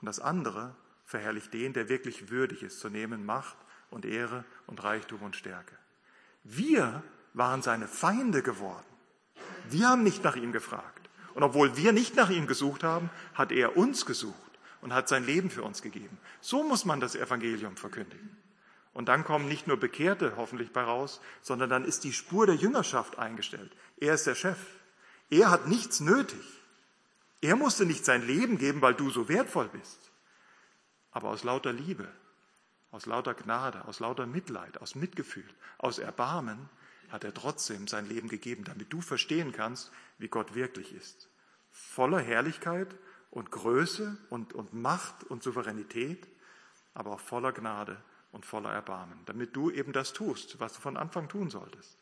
[0.01, 3.57] und das andere verherrlicht den, der wirklich würdig ist, zu nehmen Macht
[3.91, 5.77] und Ehre und Reichtum und Stärke.
[6.45, 7.03] Wir
[7.35, 8.87] waren seine Feinde geworden.
[9.69, 11.09] Wir haben nicht nach ihm gefragt.
[11.35, 14.35] Und obwohl wir nicht nach ihm gesucht haben, hat er uns gesucht
[14.81, 16.19] und hat sein Leben für uns gegeben.
[16.41, 18.37] So muss man das Evangelium verkündigen.
[18.93, 22.57] Und dann kommen nicht nur Bekehrte hoffentlich bei raus, sondern dann ist die Spur der
[22.57, 23.73] Jüngerschaft eingestellt.
[23.99, 24.59] Er ist der Chef.
[25.31, 26.45] Er hat nichts nötig.
[27.41, 30.11] Er musste nicht sein Leben geben, weil du so wertvoll bist.
[31.13, 32.09] Aber aus lauter Liebe,
[32.91, 35.49] aus lauter Gnade, aus lauter Mitleid, aus Mitgefühl,
[35.79, 36.69] aus Erbarmen
[37.09, 41.29] hat er trotzdem sein Leben gegeben, damit du verstehen kannst, wie Gott wirklich ist.
[41.71, 42.95] Voller Herrlichkeit
[43.31, 46.29] und Größe und, und Macht und Souveränität,
[46.95, 47.97] aber auch voller Gnade
[48.33, 51.99] und voller Erbarmen, damit du eben das tust, was du von Anfang tun solltest.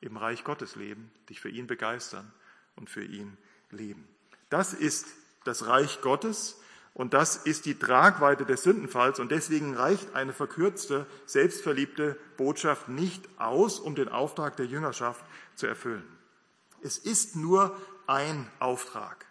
[0.00, 2.32] Im Reich Gottes leben, dich für ihn begeistern
[2.76, 3.36] und für ihn
[3.70, 4.06] leben.
[4.50, 5.06] Das ist
[5.44, 6.60] das Reich Gottes
[6.94, 9.18] Und das ist die Tragweite des Sündenfalls.
[9.18, 15.66] Und deswegen reicht eine verkürzte, selbstverliebte Botschaft nicht aus, um den Auftrag der Jüngerschaft zu
[15.66, 16.04] erfüllen.
[16.82, 19.26] Es ist nur ein Auftrag.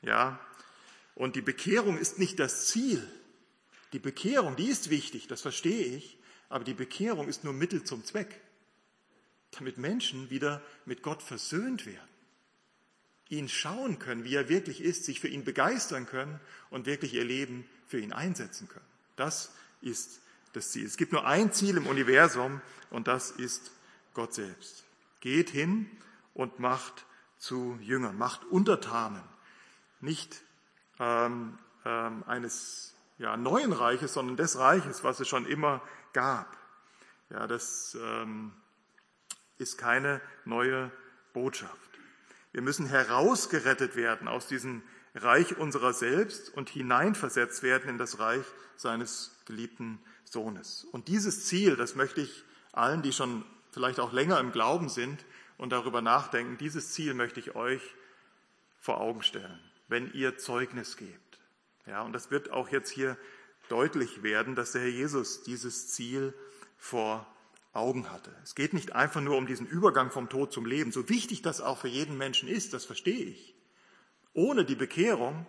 [0.00, 0.38] Ja.
[1.14, 3.06] Und die Bekehrung ist nicht das Ziel.
[3.92, 6.18] Die Bekehrung, die ist wichtig, das verstehe ich.
[6.48, 8.40] Aber die Bekehrung ist nur Mittel zum Zweck.
[9.52, 12.12] Damit Menschen wieder mit Gott versöhnt werden
[13.32, 17.24] ihn schauen können, wie er wirklich ist, sich für ihn begeistern können und wirklich ihr
[17.24, 18.84] Leben für ihn einsetzen können.
[19.16, 20.20] Das ist
[20.52, 20.84] das Ziel.
[20.84, 23.72] Es gibt nur ein Ziel im Universum und das ist
[24.12, 24.84] Gott selbst.
[25.20, 25.90] Geht hin
[26.34, 27.06] und macht
[27.38, 29.22] zu Jüngern, macht Untertanen,
[30.00, 30.42] nicht
[31.00, 35.80] ähm, ähm, eines ja, neuen Reiches, sondern des Reiches, was es schon immer
[36.12, 36.56] gab.
[37.30, 38.52] Ja, das ähm,
[39.58, 40.90] ist keine neue
[41.32, 41.72] Botschaft.
[42.50, 44.82] Wir müssen herausgerettet werden aus diesem
[45.14, 48.44] Reich unserer selbst und hineinversetzt werden in das Reich
[48.76, 50.84] seines geliebten Sohnes.
[50.90, 55.24] Und dieses Ziel, das möchte ich allen, die schon vielleicht auch länger im Glauben sind
[55.58, 57.82] und darüber nachdenken, dieses Ziel möchte ich euch
[58.80, 61.31] vor Augen stellen, wenn ihr Zeugnis gebt.
[61.86, 63.16] Ja, und das wird auch jetzt hier
[63.68, 66.34] deutlich werden, dass der Herr Jesus dieses Ziel
[66.76, 67.26] vor
[67.72, 68.34] Augen hatte.
[68.42, 71.60] Es geht nicht einfach nur um diesen Übergang vom Tod zum Leben, so wichtig das
[71.60, 73.54] auch für jeden Menschen ist, das verstehe ich.
[74.34, 75.46] Ohne die Bekehrung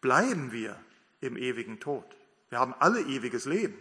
[0.00, 0.78] bleiben wir
[1.20, 2.04] im ewigen Tod.
[2.50, 3.76] Wir haben alle ewiges Leben,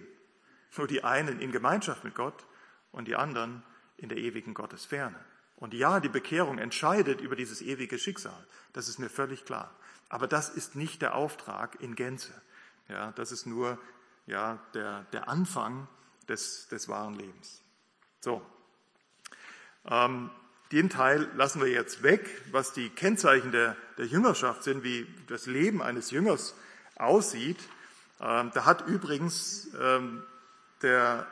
[0.78, 2.46] nur die einen in Gemeinschaft mit Gott
[2.92, 3.64] und die anderen
[3.98, 5.20] in der ewigen Gottesferne.
[5.58, 9.74] Und ja, die Bekehrung entscheidet über dieses ewige Schicksal, das ist mir völlig klar.
[10.16, 12.32] Aber das ist nicht der Auftrag in Gänze.
[12.88, 13.78] Ja, das ist nur
[14.28, 15.90] ja, der, der Anfang
[16.30, 17.62] des, des wahren Lebens.
[18.22, 18.42] So,
[19.84, 20.30] ähm,
[20.72, 25.48] den Teil lassen wir jetzt weg, was die Kennzeichen der, der Jüngerschaft sind, wie das
[25.48, 26.56] Leben eines Jüngers
[26.96, 27.60] aussieht.
[28.22, 30.24] Ähm, da hat übrigens ähm,
[30.82, 31.28] der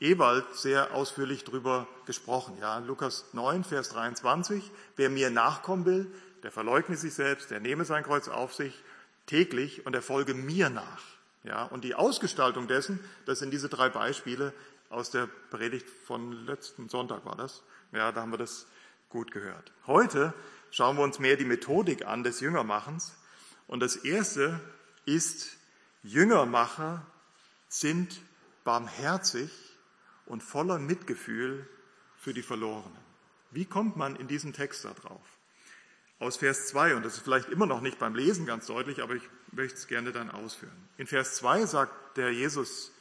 [0.00, 2.56] Ewald sehr ausführlich drüber gesprochen.
[2.62, 4.70] Ja, Lukas 9, Vers 23.
[4.96, 6.10] Wer mir nachkommen will,
[6.42, 8.82] der verleugne sich selbst, der nehme sein Kreuz auf sich
[9.26, 11.02] täglich und er folge mir nach.
[11.44, 14.52] Ja, und die Ausgestaltung dessen, das sind diese drei Beispiele,
[14.90, 17.62] aus der Predigt von letzten Sonntag war das.
[17.92, 18.66] Ja, da haben wir das
[19.08, 19.72] gut gehört.
[19.86, 20.34] Heute
[20.70, 23.14] schauen wir uns mehr die Methodik an des Jüngermachens.
[23.66, 24.60] Und das erste
[25.06, 25.56] ist,
[26.02, 27.06] Jüngermacher
[27.68, 28.20] sind
[28.64, 29.50] barmherzig
[30.26, 31.66] und voller Mitgefühl
[32.16, 32.98] für die Verlorenen.
[33.50, 35.38] Wie kommt man in diesem Text da drauf?
[36.22, 39.16] Aus Vers 2, und das ist vielleicht immer noch nicht beim Lesen ganz deutlich, aber
[39.16, 40.76] ich möchte es gerne dann ausführen.
[40.96, 42.92] In Vers 2 sagt der Jesus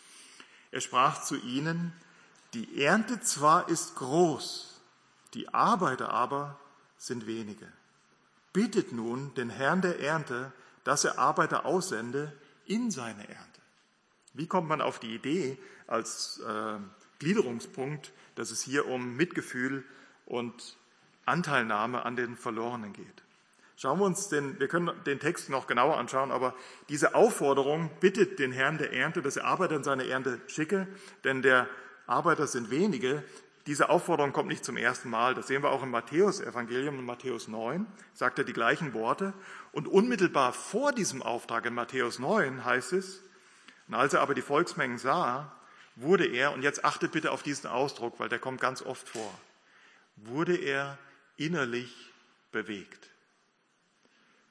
[0.72, 1.94] er sprach zu ihnen,
[2.56, 4.82] die Ernte zwar ist groß,
[5.34, 6.60] die Arbeiter aber
[6.98, 7.68] sind wenige.
[8.54, 10.52] Bittet nun den Herrn der Ernte,
[10.84, 12.34] dass er Arbeiter aussende
[12.66, 13.62] in seine Ernte.
[14.34, 16.80] Wie kommt man auf die Idee als äh,
[17.20, 19.84] Gliederungspunkt, dass es hier um Mitgefühl
[20.26, 20.78] und
[21.26, 23.24] Anteilnahme an den Verlorenen geht?
[23.82, 26.54] Schauen wir uns den, wir können den Text noch genauer anschauen, aber
[26.90, 30.88] diese Aufforderung bittet den Herrn der Ernte, dass er Arbeiter in seine Ernte schicke,
[31.24, 31.68] denn der
[32.06, 33.24] Arbeiter sind wenige.
[33.66, 35.34] Diese Aufforderung kommt nicht zum ersten Mal.
[35.34, 39.34] Das sehen wir auch im Matthäus-Evangelium, in Matthäus 9, sagt er die gleichen Worte.
[39.72, 43.24] Und unmittelbar vor diesem Auftrag in Matthäus 9 heißt es,
[43.88, 45.52] und als er aber die Volksmengen sah,
[45.96, 49.34] wurde er, und jetzt achtet bitte auf diesen Ausdruck, weil der kommt ganz oft vor,
[50.16, 50.98] wurde er
[51.46, 51.94] innerlich
[52.52, 53.10] bewegt.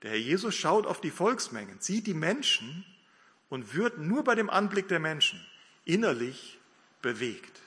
[0.02, 2.84] Der Herr Jesus schaut auf die Volksmengen, sieht die Menschen
[3.48, 5.44] und wird nur bei dem Anblick der Menschen
[5.84, 6.58] innerlich
[7.02, 7.60] bewegt.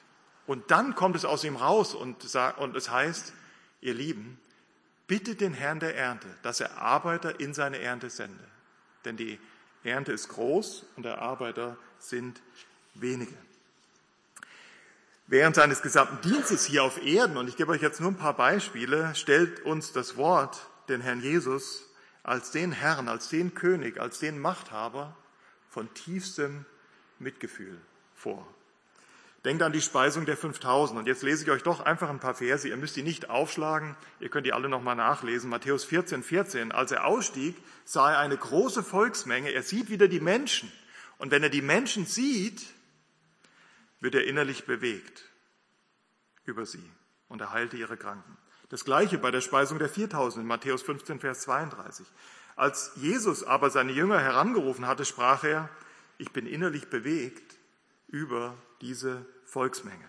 [0.48, 2.24] Und dann kommt es aus ihm raus und,
[2.58, 3.34] und es heißt,
[3.82, 4.40] ihr Lieben,
[5.08, 8.44] bittet den Herrn der Ernte, dass er Arbeiter in seine Ernte sende.
[9.06, 9.40] Denn die
[9.84, 12.42] Ernte ist groß und der Arbeiter sind
[12.94, 13.36] wenige.
[15.28, 18.36] Während seines gesamten Dienstes hier auf Erden, und ich gebe euch jetzt nur ein paar
[18.36, 21.90] Beispiele, stellt uns das Wort den Herrn Jesus
[22.24, 25.16] als den Herrn, als den König, als den Machthaber
[25.70, 26.66] von tiefstem
[27.20, 27.80] Mitgefühl
[28.16, 28.46] vor.
[29.46, 30.98] Denkt an die Speisung der 5000.
[30.98, 32.68] Und jetzt lese ich euch doch einfach ein paar Verse.
[32.68, 33.98] Ihr müsst die nicht aufschlagen.
[34.22, 35.50] Ihr könnt die alle nochmal nachlesen.
[35.50, 36.72] Matthäus 14, 14.
[36.72, 39.52] Als er ausstieg, sah er eine große Volksmenge.
[39.52, 40.72] Er sieht wieder die Menschen.
[41.18, 42.62] Und wenn er die Menschen sieht,
[44.04, 45.24] wird er innerlich bewegt
[46.44, 46.92] über sie.
[47.30, 48.38] Und er heilte ihre Kranken.
[48.68, 52.06] Das gleiche bei der Speisung der 4000 in Matthäus 15, Vers 32.
[52.58, 55.70] Als Jesus aber seine Jünger herangerufen hatte, sprach er,
[56.18, 57.58] ich bin innerlich bewegt
[58.10, 60.06] über diese Volksmenge.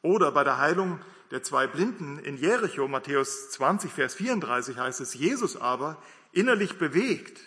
[0.00, 1.00] Oder bei der Heilung
[1.32, 7.40] der zwei Blinden in Jericho, Matthäus 20, Vers 34 heißt es, Jesus aber innerlich bewegt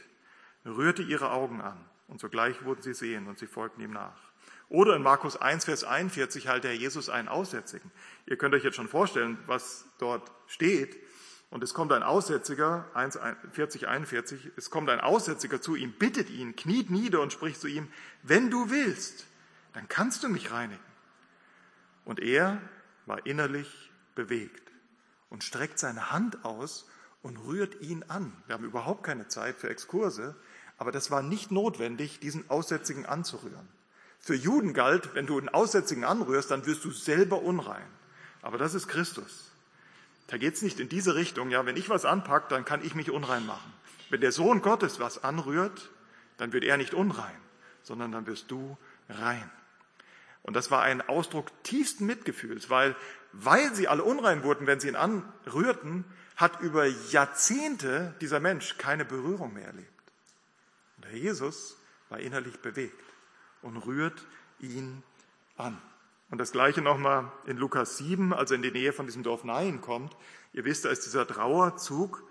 [0.66, 4.27] rührte ihre Augen an und sogleich wurden sie sehen und sie folgten ihm nach.
[4.70, 7.92] Oder in Markus 1, Vers 41 halt der Jesus einen Aussätzigen.
[8.26, 10.98] Ihr könnt euch jetzt schon vorstellen, was dort steht.
[11.50, 12.86] Und es kommt ein Aussätziger,
[13.54, 17.68] 40, 41, es kommt ein Aussätziger zu ihm, bittet ihn, kniet nieder und spricht zu
[17.68, 17.88] ihm,
[18.24, 19.26] wenn du willst,
[19.72, 20.84] dann kannst du mich reinigen.
[22.04, 22.62] Und er
[23.06, 24.72] war innerlich bewegt
[25.30, 26.90] und streckt seine Hand aus
[27.22, 28.34] und rührt ihn an.
[28.48, 30.36] Wir haben überhaupt keine Zeit für Exkurse,
[30.78, 33.70] aber das war nicht notwendig, diesen Aussätzigen anzurühren.
[34.20, 37.86] Für Juden galt, wenn du einen Aussätzigen anrührst, dann wirst du selber unrein.
[38.42, 39.52] Aber das ist Christus.
[40.28, 42.96] Da geht es nicht in diese Richtung, ja, wenn ich was anpacke, dann kann ich
[42.96, 43.74] mich unrein machen.
[44.10, 45.90] Wenn der Sohn Gottes was anrührt,
[46.38, 47.36] dann wird er nicht unrein,
[47.84, 48.78] sondern dann wirst du
[49.10, 49.50] rein.
[50.44, 52.96] Und das war ein Ausdruck tiefsten Mitgefühls, weil,
[53.32, 59.06] weil sie alle unrein wurden, wenn sie ihn anrührten, hat über Jahrzehnte dieser Mensch keine
[59.06, 59.92] Berührung mehr erlebt.
[60.98, 61.78] Und der Jesus
[62.10, 63.07] war innerlich bewegt
[63.62, 64.26] und rührt
[64.60, 65.04] ihn
[65.58, 65.78] an.
[66.30, 69.82] Und das gleiche nochmal in Lukas 7, also in die Nähe von diesem Dorf Nain
[69.82, 70.16] kommt.
[70.54, 72.24] Ihr wisst, da ist dieser Trauerzug.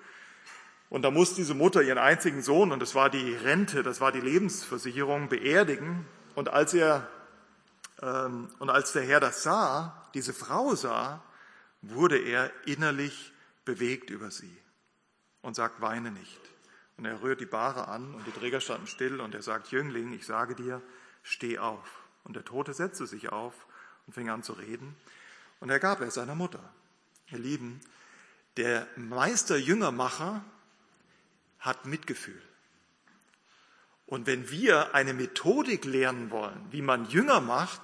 [0.89, 4.13] Und da muss diese Mutter ihren einzigen Sohn, und das war die Rente, das war
[4.13, 6.07] die Lebensversicherung, beerdigen.
[6.35, 7.09] Und als er,
[8.03, 11.23] ähm, und als der Herr das sah, diese Frau sah,
[11.83, 13.33] wurde er innerlich
[13.65, 14.57] bewegt über sie
[15.43, 16.41] und sagt, weine nicht.
[16.97, 20.13] Und er rührt die Bahre an und die Träger standen still und er sagt, Jüngling,
[20.13, 20.83] ich sage dir,
[21.27, 21.85] steh auf.
[22.25, 23.55] Und der Tote setzte sich auf
[24.07, 24.97] und fing an zu reden.
[25.61, 26.73] Und er gab er seiner Mutter.
[27.31, 27.81] Ihr Lieben,
[28.57, 30.45] der Meister Jüngermacher
[31.59, 32.41] hat Mitgefühl.
[34.07, 37.83] Und wenn wir eine Methodik lernen wollen, wie man Jünger macht,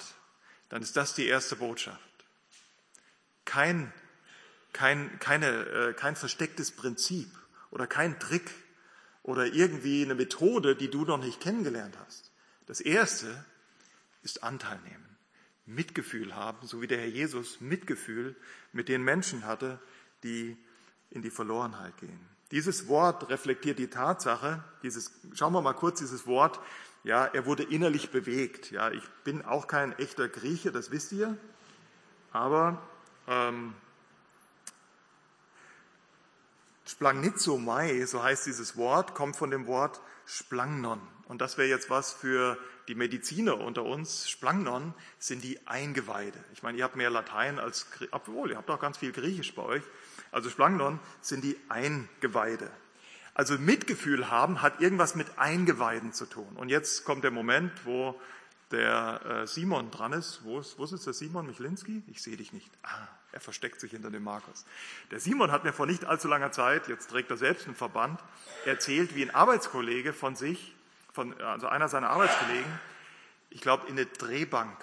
[0.69, 1.99] dann ist das die erste Botschaft.
[3.45, 3.93] Kein,
[4.73, 7.29] kein, keine, äh, kein verstecktes Prinzip
[7.71, 8.51] oder kein Trick
[9.25, 12.32] oder irgendwie eine Methode, die du noch nicht kennengelernt hast.
[12.67, 13.45] Das erste
[14.23, 15.13] ist Anteil nehmen.
[15.67, 18.37] Mitgefühl haben, so wie der Herr Jesus Mitgefühl
[18.73, 19.79] mit den Menschen hatte,
[20.23, 20.57] die
[21.11, 22.21] in die Verlorenheit gehen.
[22.51, 26.61] Dieses Wort reflektiert die Tatsache, dieses, schauen wir mal kurz dieses Wort,
[27.05, 28.71] ja, er wurde innerlich bewegt.
[28.71, 31.37] Ja, ich bin auch kein echter Grieche, das wisst ihr,
[32.33, 32.81] aber
[33.27, 33.75] ähm,
[36.93, 41.01] Splangnitzomai, so heißt dieses Wort, kommt von dem Wort Splangnon.
[41.27, 44.29] Und das wäre jetzt was für die Mediziner unter uns.
[44.29, 46.39] Splangnon sind die Eingeweide.
[46.53, 49.63] Ich meine, ihr habt mehr Latein als, obwohl, ihr habt auch ganz viel Griechisch bei
[49.63, 49.83] euch.
[50.33, 52.71] Also Splangnon sind die Eingeweide.
[53.33, 56.57] Also Mitgefühl haben hat irgendwas mit Eingeweiden zu tun.
[56.57, 58.21] Und jetzt kommt der Moment, wo
[58.71, 60.45] der äh, Simon dran ist.
[60.45, 62.03] Wo ist, wo ist der Simon Michlinski?
[62.09, 62.71] Ich sehe dich nicht.
[62.83, 64.65] Ah, er versteckt sich hinter dem Markus.
[65.11, 68.21] Der Simon hat mir vor nicht allzu langer Zeit, jetzt trägt er selbst einen Verband,
[68.65, 70.75] erzählt, wie ein Arbeitskollege von sich,
[71.13, 72.81] von, also einer seiner Arbeitskollegen,
[73.51, 74.77] ich glaube, in eine Drehbank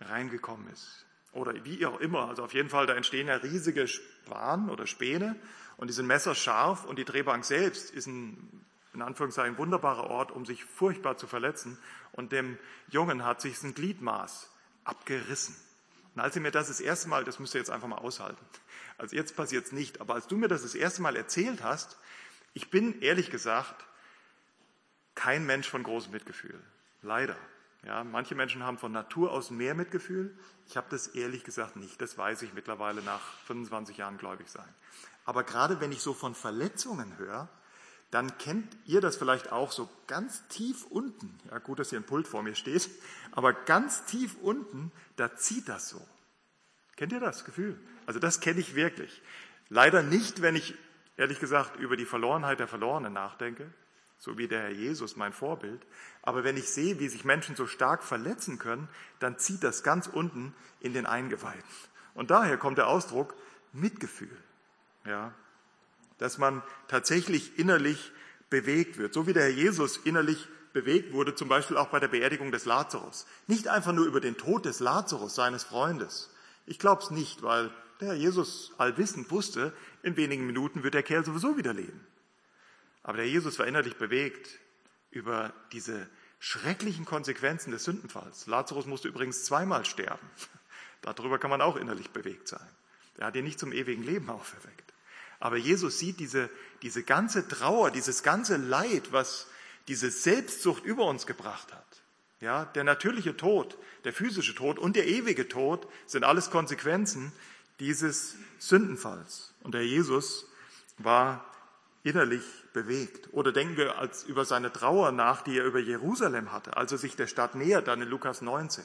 [0.00, 1.04] reingekommen ist.
[1.32, 2.28] Oder wie auch immer.
[2.28, 5.36] Also auf jeden Fall, da entstehen ja riesige Span oder Späne
[5.76, 10.44] und die sind messerscharf und die Drehbank selbst ist ein in Anführungszeichen wunderbarer Ort, um
[10.44, 11.78] sich furchtbar zu verletzen.
[12.12, 12.58] Und dem
[12.88, 14.50] Jungen hat sich ein Gliedmaß
[14.82, 15.54] abgerissen.
[16.18, 18.44] Und als er mir das das erste Mal, das müsst ihr jetzt einfach mal aushalten,
[18.96, 21.96] also jetzt passiert es nicht, aber als du mir das das erste Mal erzählt hast,
[22.54, 23.86] ich bin ehrlich gesagt
[25.14, 26.60] kein Mensch von großem Mitgefühl.
[27.02, 27.36] Leider.
[27.84, 30.36] Ja, manche Menschen haben von Natur aus mehr Mitgefühl.
[30.66, 32.02] Ich habe das ehrlich gesagt nicht.
[32.02, 34.74] Das weiß ich mittlerweile nach 25 Jahren gläubig sein.
[35.24, 37.48] Aber gerade wenn ich so von Verletzungen höre,
[38.10, 41.38] dann kennt ihr das vielleicht auch so ganz tief unten.
[41.50, 42.88] Ja, gut, dass hier ein Pult vor mir steht,
[43.32, 46.00] aber ganz tief unten, da zieht das so.
[46.96, 47.78] Kennt ihr das Gefühl?
[48.06, 49.22] Also das kenne ich wirklich.
[49.68, 50.74] Leider nicht, wenn ich
[51.16, 53.70] ehrlich gesagt über die Verlorenheit der Verlorenen nachdenke,
[54.18, 55.80] so wie der Herr Jesus mein Vorbild.
[56.22, 58.88] Aber wenn ich sehe, wie sich Menschen so stark verletzen können,
[59.20, 61.62] dann zieht das ganz unten in den Eingeweiden.
[62.14, 63.36] Und daher kommt der Ausdruck
[63.72, 64.36] Mitgefühl.
[65.04, 65.32] Ja,
[66.18, 68.12] dass man tatsächlich innerlich
[68.50, 72.08] bewegt wird, so wie der Herr Jesus innerlich bewegt wurde, zum Beispiel auch bei der
[72.08, 73.26] Beerdigung des Lazarus.
[73.46, 76.30] Nicht einfach nur über den Tod des Lazarus, seines Freundes.
[76.66, 81.02] Ich glaube es nicht, weil der Herr Jesus allwissend wusste, in wenigen Minuten wird der
[81.02, 82.06] Kerl sowieso wieder leben.
[83.02, 84.58] Aber der Jesus war innerlich bewegt
[85.10, 86.08] über diese
[86.38, 88.46] schrecklichen Konsequenzen des Sündenfalls.
[88.46, 90.30] Lazarus musste übrigens zweimal sterben.
[91.02, 92.68] Darüber kann man auch innerlich bewegt sein.
[93.16, 94.87] Er hat ihn nicht zum ewigen Leben auferweckt.
[95.40, 96.50] Aber Jesus sieht diese,
[96.82, 99.46] diese ganze Trauer, dieses ganze Leid, was
[99.86, 101.84] diese Selbstsucht über uns gebracht hat.
[102.40, 107.32] Ja, der natürliche Tod, der physische Tod und der ewige Tod sind alles Konsequenzen
[107.80, 109.52] dieses Sündenfalls.
[109.62, 110.46] Und der Jesus
[110.98, 111.44] war
[112.04, 113.28] innerlich bewegt.
[113.32, 116.98] Oder denken wir als über seine Trauer nach, die er über Jerusalem hatte, als er
[116.98, 118.84] sich der Stadt nähert, dann in Lukas 19.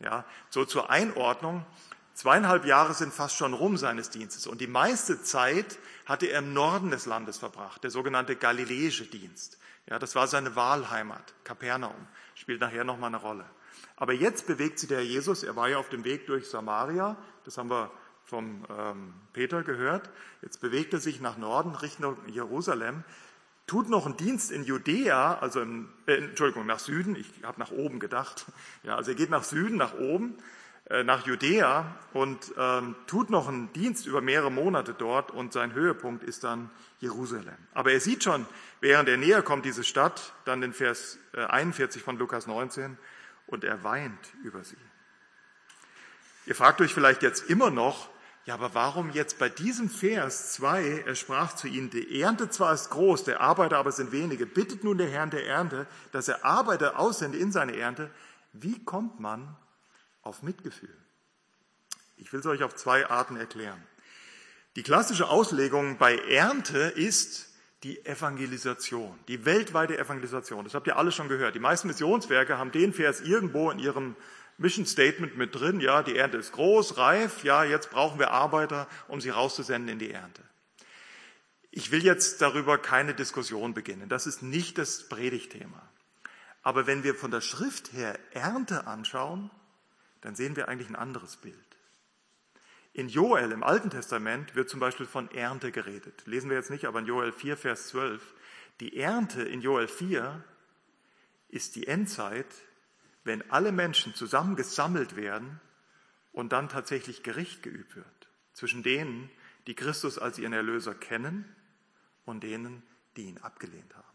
[0.00, 1.64] Ja, so zur Einordnung.
[2.14, 6.52] Zweieinhalb Jahre sind fast schon rum seines Dienstes und die meiste Zeit hatte er im
[6.52, 9.58] Norden des Landes verbracht, der sogenannte galiläische Dienst.
[9.88, 13.44] Ja, das war seine Wahlheimat, Kapernaum, spielt nachher nochmal eine Rolle.
[13.96, 17.58] Aber jetzt bewegt sich der Jesus, er war ja auf dem Weg durch Samaria, das
[17.58, 17.90] haben wir
[18.24, 20.08] vom ähm, Peter gehört.
[20.40, 23.04] Jetzt bewegt er sich nach Norden Richtung Jerusalem,
[23.66, 27.70] tut noch einen Dienst in Judäa, also im, äh, Entschuldigung, nach Süden, ich habe nach
[27.70, 28.46] oben gedacht.
[28.82, 30.38] Ja, also er geht nach Süden, nach oben,
[30.90, 36.22] nach Judäa und ähm, tut noch einen Dienst über mehrere Monate dort und sein Höhepunkt
[36.22, 36.70] ist dann
[37.00, 37.56] Jerusalem.
[37.72, 38.46] Aber er sieht schon,
[38.80, 42.98] während er näher kommt, diese Stadt, dann in Vers äh, 41 von Lukas 19,
[43.46, 44.76] und er weint über sie.
[46.46, 48.10] Ihr fragt euch vielleicht jetzt immer noch,
[48.44, 52.74] ja, aber warum jetzt bei diesem Vers 2, er sprach zu ihnen, die Ernte zwar
[52.74, 56.44] ist groß, der Arbeiter aber sind wenige, bittet nun der Herrn der Ernte, dass er
[56.44, 58.10] Arbeiter aussende in seine Ernte.
[58.52, 59.56] Wie kommt man
[60.24, 60.96] auf Mitgefühl?
[62.16, 63.82] Ich will es euch auf zwei Arten erklären.
[64.76, 67.54] Die klassische Auslegung bei Ernte ist
[67.84, 70.64] die Evangelisation, die weltweite Evangelisation.
[70.64, 71.54] Das habt ihr alle schon gehört.
[71.54, 74.16] Die meisten Missionswerke haben den Vers irgendwo in ihrem
[74.56, 78.88] Mission Statement mit drin, ja, die Ernte ist groß, reif, ja, jetzt brauchen wir Arbeiter,
[79.08, 80.42] um sie rauszusenden in die Ernte.
[81.70, 84.08] Ich will jetzt darüber keine Diskussion beginnen.
[84.08, 85.82] Das ist nicht das Predigtthema.
[86.62, 89.50] Aber wenn wir von der Schrift her Ernte anschauen,
[90.24, 91.54] dann sehen wir eigentlich ein anderes Bild.
[92.94, 96.22] In Joel im Alten Testament wird zum Beispiel von Ernte geredet.
[96.24, 98.34] Lesen wir jetzt nicht, aber in Joel 4, Vers 12.
[98.80, 100.42] Die Ernte in Joel 4
[101.48, 102.46] ist die Endzeit,
[103.22, 105.60] wenn alle Menschen zusammengesammelt werden
[106.32, 109.30] und dann tatsächlich Gericht geübt wird zwischen denen,
[109.66, 111.54] die Christus als ihren Erlöser kennen
[112.24, 112.82] und denen,
[113.16, 114.13] die ihn abgelehnt haben.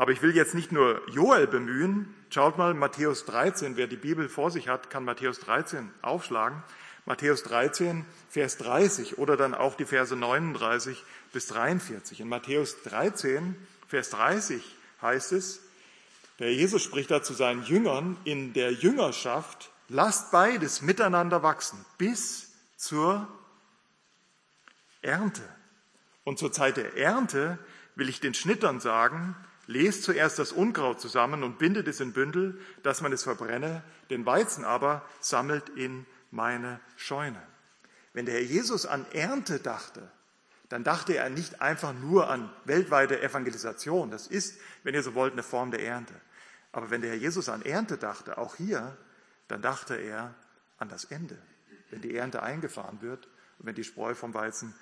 [0.00, 2.14] Aber ich will jetzt nicht nur Joel bemühen.
[2.30, 6.62] Schaut mal, Matthäus 13, wer die Bibel vor sich hat, kann Matthäus 13 aufschlagen.
[7.04, 12.18] Matthäus 13, Vers 30 oder dann auch die Verse 39 bis 43.
[12.20, 13.54] In Matthäus 13,
[13.88, 14.64] Vers 30
[15.02, 15.60] heißt es,
[16.38, 22.54] der Jesus spricht da zu seinen Jüngern in der Jüngerschaft, lasst beides miteinander wachsen bis
[22.74, 23.28] zur
[25.02, 25.42] Ernte.
[26.24, 27.58] Und zur Zeit der Ernte
[27.96, 29.36] will ich den Schnittern sagen,
[29.70, 34.26] lest zuerst das Unkraut zusammen und bindet es in Bündel, dass man es verbrenne, den
[34.26, 37.40] Weizen aber sammelt in meine Scheune.
[38.12, 40.10] Wenn der Herr Jesus an Ernte dachte,
[40.68, 44.10] dann dachte er nicht einfach nur an weltweite Evangelisation.
[44.10, 46.14] Das ist, wenn ihr so wollt, eine Form der Ernte.
[46.72, 48.96] Aber wenn der Herr Jesus an Ernte dachte, auch hier,
[49.46, 50.34] dann dachte er
[50.78, 51.38] an das Ende.
[51.90, 53.26] Wenn die Ernte eingefahren wird
[53.58, 54.74] und wenn die Spreu vom Weizen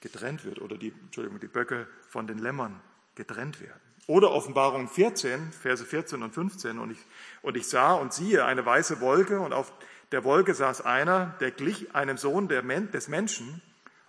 [0.00, 2.80] getrennt wird oder die, Entschuldigung, die Böcke von den Lämmern
[3.14, 3.91] getrennt werden.
[4.06, 6.78] Oder Offenbarung 14, Verse 14 und 15.
[6.78, 6.98] Und ich,
[7.42, 9.72] und ich sah und siehe eine weiße Wolke und auf
[10.10, 13.62] der Wolke saß einer, der glich einem Sohn des Menschen.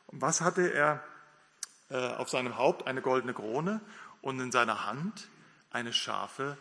[0.07, 1.03] Und was hatte er
[1.89, 2.87] äh, auf seinem Haupt?
[2.87, 3.81] Eine goldene Krone
[4.21, 5.29] und in seiner Hand
[5.69, 6.57] eine scharfe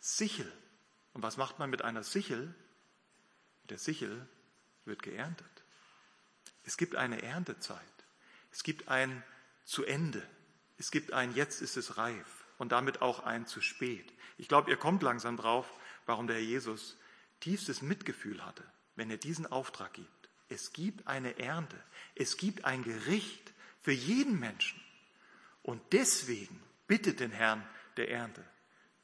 [0.00, 0.50] Sichel.
[1.12, 2.54] Und was macht man mit einer Sichel?
[3.62, 4.26] Mit der Sichel
[4.84, 5.46] wird geerntet.
[6.64, 7.80] Es gibt eine Erntezeit.
[8.52, 9.24] Es gibt ein
[9.64, 10.22] zu Ende.
[10.78, 14.12] Es gibt ein jetzt ist es reif und damit auch ein zu spät.
[14.38, 15.66] Ich glaube, ihr kommt langsam drauf,
[16.06, 16.96] warum der Herr Jesus
[17.40, 20.08] tiefstes Mitgefühl hatte, wenn er diesen Auftrag gibt.
[20.48, 21.76] Es gibt eine Ernte.
[22.14, 23.52] Es gibt ein Gericht
[23.82, 24.80] für jeden Menschen.
[25.62, 28.44] Und deswegen bittet den Herrn der Ernte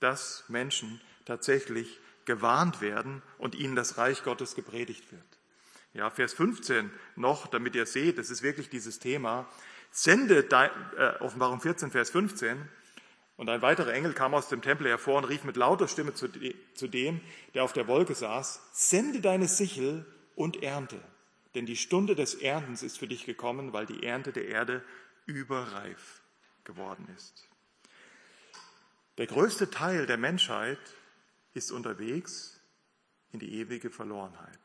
[0.02, 5.22] dass Menschen tatsächlich gewarnt werden und ihnen das Reich Gottes gepredigt wird.
[5.94, 9.48] Ja, Vers 15 noch, damit ihr seht, das ist wirklich dieses Thema.
[9.90, 12.68] Sende, dein, äh, Offenbarung 14, Vers 15,
[13.36, 16.28] und ein weiterer Engel kam aus dem Tempel hervor und rief mit lauter Stimme zu,
[16.28, 17.20] dem,
[17.54, 21.00] der auf der Wolke saß, sende deine Sichel und ernte,
[21.54, 24.84] denn die Stunde des Erntens ist für dich gekommen, weil die Ernte der Erde
[25.26, 26.22] überreif
[26.64, 27.48] geworden ist.
[29.18, 30.80] Der größte Teil der Menschheit
[31.54, 32.60] ist unterwegs
[33.32, 34.58] in die ewige Verlorenheit.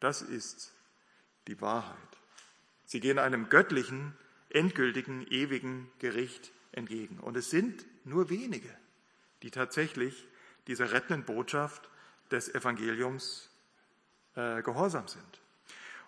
[0.00, 0.72] Das ist
[1.48, 1.96] die Wahrheit.
[2.84, 4.16] Sie gehen einem göttlichen,
[4.50, 7.18] endgültigen, ewigen Gericht entgegen.
[7.20, 8.70] Und es sind nur wenige,
[9.42, 10.26] die tatsächlich
[10.66, 11.88] dieser rettenden Botschaft
[12.30, 13.50] des Evangeliums
[14.34, 15.40] äh, gehorsam sind.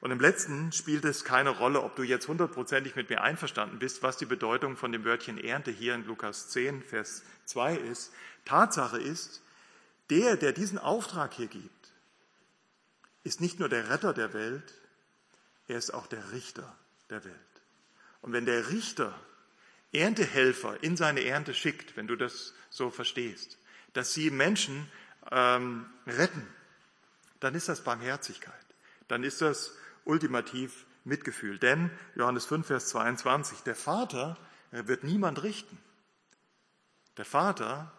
[0.01, 4.03] Und im letzten spielt es keine Rolle, ob du jetzt hundertprozentig mit mir einverstanden bist,
[4.03, 8.13] was die Bedeutung von dem Wörtchen Ernte hier in Lukas 10, Vers 2 ist.
[8.45, 9.43] Tatsache ist,
[10.11, 11.93] der, der diesen Auftrag hier gibt,
[13.23, 14.75] ist nicht nur der Retter der Welt,
[15.69, 16.77] er ist auch der Richter
[17.09, 17.35] der Welt.
[18.21, 19.19] Und wenn der Richter
[19.95, 23.59] Erntehelfer in seine Ernte schickt, wenn du das so verstehst,
[23.93, 24.91] dass sie Menschen
[25.31, 26.47] ähm, retten,
[27.41, 28.55] dann ist das Barmherzigkeit.
[29.09, 31.59] Dann ist das ultimativ Mitgefühl.
[31.59, 34.37] Denn, Johannes 5, Vers 22, der Vater
[34.71, 35.79] wird niemand richten.
[37.17, 37.93] Der Vater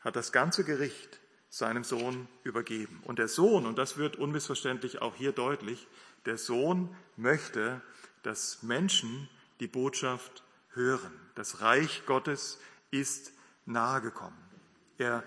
[0.00, 3.00] hat das ganze Gericht seinem Sohn übergeben.
[3.04, 5.86] Und der Sohn, und das wird unmissverständlich auch hier deutlich,
[6.26, 7.80] der Sohn möchte,
[8.22, 9.28] dass Menschen
[9.60, 10.42] die Botschaft
[10.74, 11.12] hören.
[11.38, 12.58] Das Reich Gottes
[12.90, 13.32] ist
[13.64, 14.36] nahegekommen.
[14.98, 15.22] Er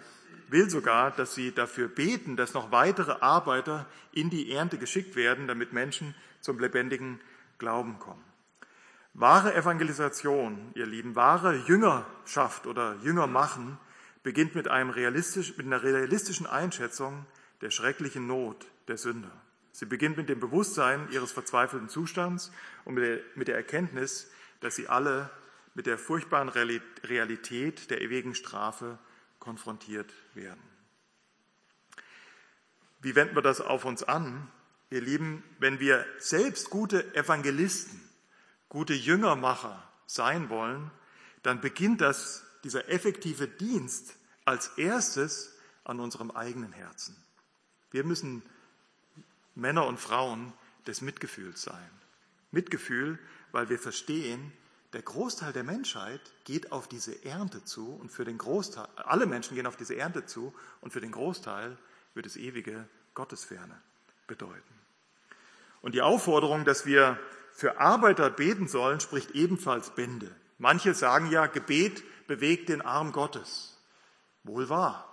[0.49, 5.47] will sogar, dass sie dafür beten, dass noch weitere Arbeiter in die Ernte geschickt werden,
[5.47, 7.21] damit Menschen zum lebendigen
[7.59, 8.21] Glauben kommen.
[9.13, 13.77] Wahre Evangelisation, ihr Lieben, wahre Jüngerschaft oder Jüngermachen
[14.21, 17.25] beginnt mit, einem realistisch, mit einer realistischen Einschätzung
[17.61, 19.31] der schrecklichen Not der Sünder.
[19.71, 22.51] Sie beginnt mit dem Bewusstsein ihres verzweifelten Zustands
[22.83, 25.29] und mit der, mit der Erkenntnis, dass sie alle
[25.73, 28.99] mit der furchtbaren Realität der ewigen Strafe
[29.39, 30.61] konfrontiert werden.
[33.01, 34.49] Wie wenden wir das auf uns an?
[34.89, 38.01] Ihr Lieben, wenn wir selbst gute Evangelisten,
[38.69, 40.91] gute Jüngermacher sein wollen,
[41.43, 44.15] dann beginnt das dieser effektive Dienst
[44.45, 47.15] als erstes an unserem eigenen Herzen.
[47.89, 48.43] Wir müssen
[49.55, 50.53] Männer und Frauen
[50.85, 51.89] des Mitgefühls sein.
[52.51, 53.17] Mitgefühl,
[53.51, 54.51] weil wir verstehen,
[54.93, 59.55] der Großteil der Menschheit geht auf diese Ernte zu und für den Großteil, alle Menschen
[59.55, 61.77] gehen auf diese Ernte zu und für den Großteil
[62.13, 63.79] wird es ewige Gottesferne
[64.27, 64.73] bedeuten.
[65.81, 67.17] Und die Aufforderung, dass wir
[67.53, 70.33] für Arbeiter beten sollen, spricht ebenfalls Bände.
[70.57, 73.77] Manche sagen ja, Gebet bewegt den Arm Gottes.
[74.43, 75.07] Wohl wahr.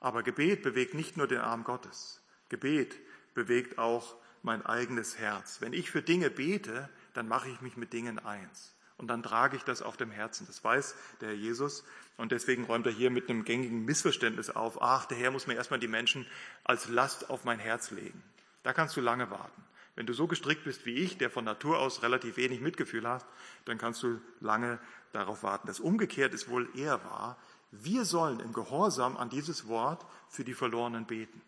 [0.00, 2.20] Aber Gebet bewegt nicht nur den Arm Gottes.
[2.48, 2.96] Gebet
[3.34, 5.60] bewegt auch mein eigenes Herz.
[5.60, 8.72] Wenn ich für Dinge bete, dann mache ich mich mit Dingen eins.
[9.00, 10.46] Und dann trage ich das auf dem Herzen.
[10.46, 11.84] Das weiß der Herr Jesus.
[12.18, 14.82] Und deswegen räumt er hier mit einem gängigen Missverständnis auf.
[14.82, 16.26] Ach, der Herr muss mir erstmal die Menschen
[16.64, 18.22] als Last auf mein Herz legen.
[18.62, 19.64] Da kannst du lange warten.
[19.96, 23.24] Wenn du so gestrickt bist wie ich, der von Natur aus relativ wenig Mitgefühl hat,
[23.64, 24.78] dann kannst du lange
[25.12, 25.66] darauf warten.
[25.66, 27.38] Das umgekehrt ist wohl eher wahr.
[27.70, 31.40] Wir sollen im Gehorsam an dieses Wort für die Verlorenen beten.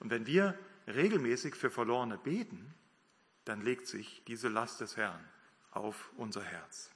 [0.00, 0.58] Und wenn wir
[0.88, 2.74] regelmäßig für Verlorene beten,
[3.44, 5.24] dann legt sich diese Last des Herrn
[5.74, 6.90] auf unser Herz.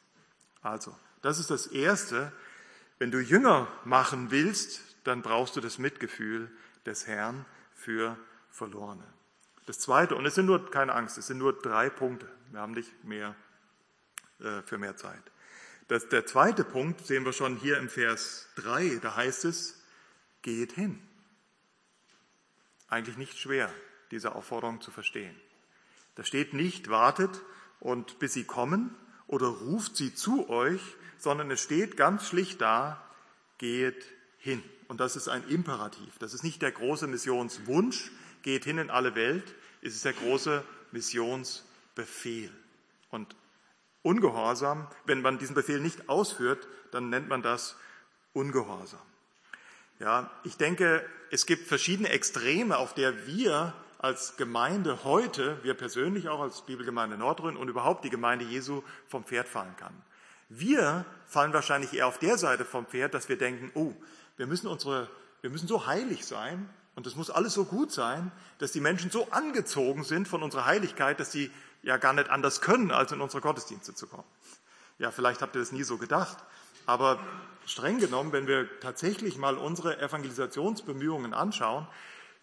[0.62, 2.32] Also, das ist das Erste.
[2.98, 6.50] Wenn du Jünger machen willst, dann brauchst du das Mitgefühl
[6.86, 8.16] des Herrn für
[8.50, 9.04] Verlorene.
[9.66, 12.28] Das Zweite, und es sind nur, keine Angst, es sind nur drei Punkte.
[12.50, 13.36] Wir haben nicht mehr
[14.40, 15.22] äh, für mehr Zeit.
[15.88, 19.82] Das, der zweite Punkt sehen wir schon hier im Vers 3, da heißt es,
[20.42, 21.02] geht hin.
[22.88, 23.72] Eigentlich nicht schwer,
[24.10, 25.34] diese Aufforderung zu verstehen.
[26.14, 27.42] Da steht nicht, wartet
[27.80, 28.94] und bis sie kommen
[29.26, 30.80] oder ruft sie zu euch,
[31.18, 33.02] sondern es steht ganz schlicht da,
[33.58, 34.04] geht
[34.38, 34.62] hin.
[34.88, 36.18] Und das ist ein Imperativ.
[36.18, 38.10] Das ist nicht der große Missionswunsch,
[38.42, 42.50] geht hin in alle Welt, es ist der große Missionsbefehl.
[43.10, 43.34] Und
[44.02, 44.86] Ungehorsam.
[45.04, 47.76] Wenn man diesen Befehl nicht ausführt, dann nennt man das
[48.32, 49.00] Ungehorsam.
[49.98, 56.28] Ja, ich denke, es gibt verschiedene Extreme, auf der wir als Gemeinde heute, wir persönlich
[56.28, 59.92] auch als Bibelgemeinde Nordrhein und überhaupt die Gemeinde Jesu vom Pferd fallen kann.
[60.48, 63.92] Wir fallen wahrscheinlich eher auf der Seite vom Pferd, dass wir denken, oh,
[64.36, 65.08] wir müssen unsere,
[65.40, 69.10] wir müssen so heilig sein und es muss alles so gut sein, dass die Menschen
[69.10, 71.50] so angezogen sind von unserer Heiligkeit, dass sie
[71.82, 74.24] ja gar nicht anders können, als in unsere Gottesdienste zu kommen.
[74.98, 76.38] Ja, vielleicht habt ihr das nie so gedacht,
[76.86, 77.18] aber
[77.66, 81.86] streng genommen, wenn wir tatsächlich mal unsere Evangelisationsbemühungen anschauen,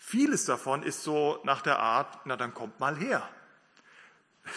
[0.05, 3.27] vieles davon ist so nach der Art, na dann kommt mal her.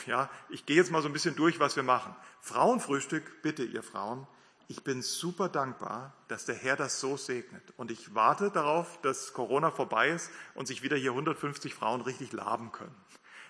[0.07, 2.15] Ja, ich gehe jetzt mal so ein bisschen durch, was wir machen.
[2.43, 4.27] Frauenfrühstück, bitte ihr Frauen,
[4.67, 7.63] ich bin super dankbar, dass der Herr das so segnet.
[7.79, 12.33] Und ich warte darauf, dass Corona vorbei ist und sich wieder hier 150 Frauen richtig
[12.35, 12.95] laben können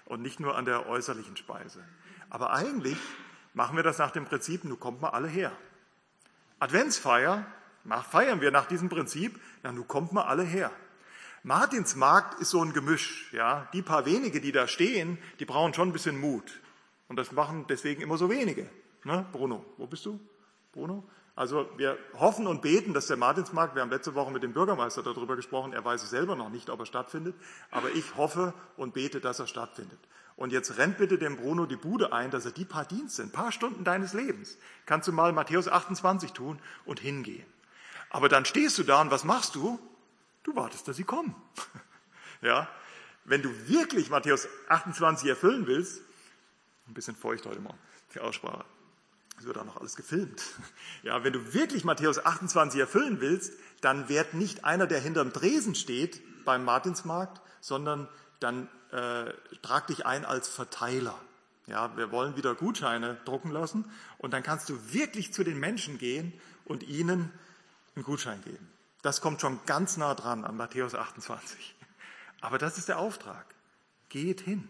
[0.04, 1.84] und nicht nur an der äußerlichen Speise.
[2.30, 2.98] Aber eigentlich
[3.54, 5.50] machen wir das nach dem Prinzip, nun kommt mal alle her.
[6.60, 7.44] Adventsfeier
[8.08, 10.70] feiern wir nach diesem Prinzip, na nun kommt mal alle her.
[11.48, 13.68] Martinsmarkt ist so ein Gemisch, ja.
[13.72, 16.60] Die paar wenige, die da stehen, die brauchen schon ein bisschen Mut.
[17.08, 18.68] Und das machen deswegen immer so wenige.
[19.04, 19.24] Ne?
[19.32, 20.20] Bruno, wo bist du?
[20.72, 21.08] Bruno?
[21.34, 25.02] Also wir hoffen und beten, dass der Martinsmarkt, wir haben letzte Woche mit dem Bürgermeister
[25.02, 27.34] darüber gesprochen, er weiß es selber noch nicht, ob er stattfindet,
[27.70, 30.00] aber ich hoffe und bete, dass er stattfindet.
[30.36, 33.32] Und jetzt rennt bitte dem Bruno die Bude ein, dass er die paar Dienste, ein
[33.32, 37.46] paar Stunden deines Lebens, kannst du mal Matthäus 28 tun und hingehen.
[38.10, 39.78] Aber dann stehst du da und was machst du?
[40.42, 41.34] Du wartest, dass sie kommen.
[42.42, 42.68] ja,
[43.24, 46.00] wenn du wirklich Matthäus 28 erfüllen willst,
[46.86, 47.74] ein bisschen feucht heute mal,
[48.14, 48.64] die Aussprache.
[49.38, 50.42] Es wird auch noch alles gefilmt.
[51.04, 55.76] Ja, wenn du wirklich Matthäus 28 erfüllen willst, dann wird nicht einer, der hinterm Dresen
[55.76, 58.08] steht beim Martinsmarkt, sondern
[58.40, 59.32] dann äh,
[59.62, 61.14] trag dich ein als Verteiler.
[61.66, 63.84] Ja, wir wollen wieder Gutscheine drucken lassen
[64.18, 66.32] und dann kannst du wirklich zu den Menschen gehen
[66.64, 67.30] und ihnen
[67.94, 68.68] einen Gutschein geben.
[69.02, 71.74] Das kommt schon ganz nah dran an Matthäus 28.
[72.40, 73.46] Aber das ist der Auftrag.
[74.08, 74.68] Geht hin.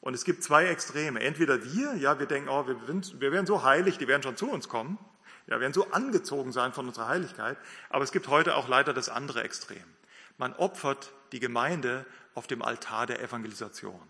[0.00, 1.20] Und es gibt zwei Extreme.
[1.20, 4.50] Entweder wir, ja, wir denken, oh, wir, wir werden so heilig, die werden schon zu
[4.50, 4.98] uns kommen.
[5.46, 7.56] Ja, werden so angezogen sein von unserer Heiligkeit.
[7.88, 9.84] Aber es gibt heute auch leider das andere Extrem.
[10.36, 12.04] Man opfert die Gemeinde
[12.34, 14.00] auf dem Altar der Evangelisation.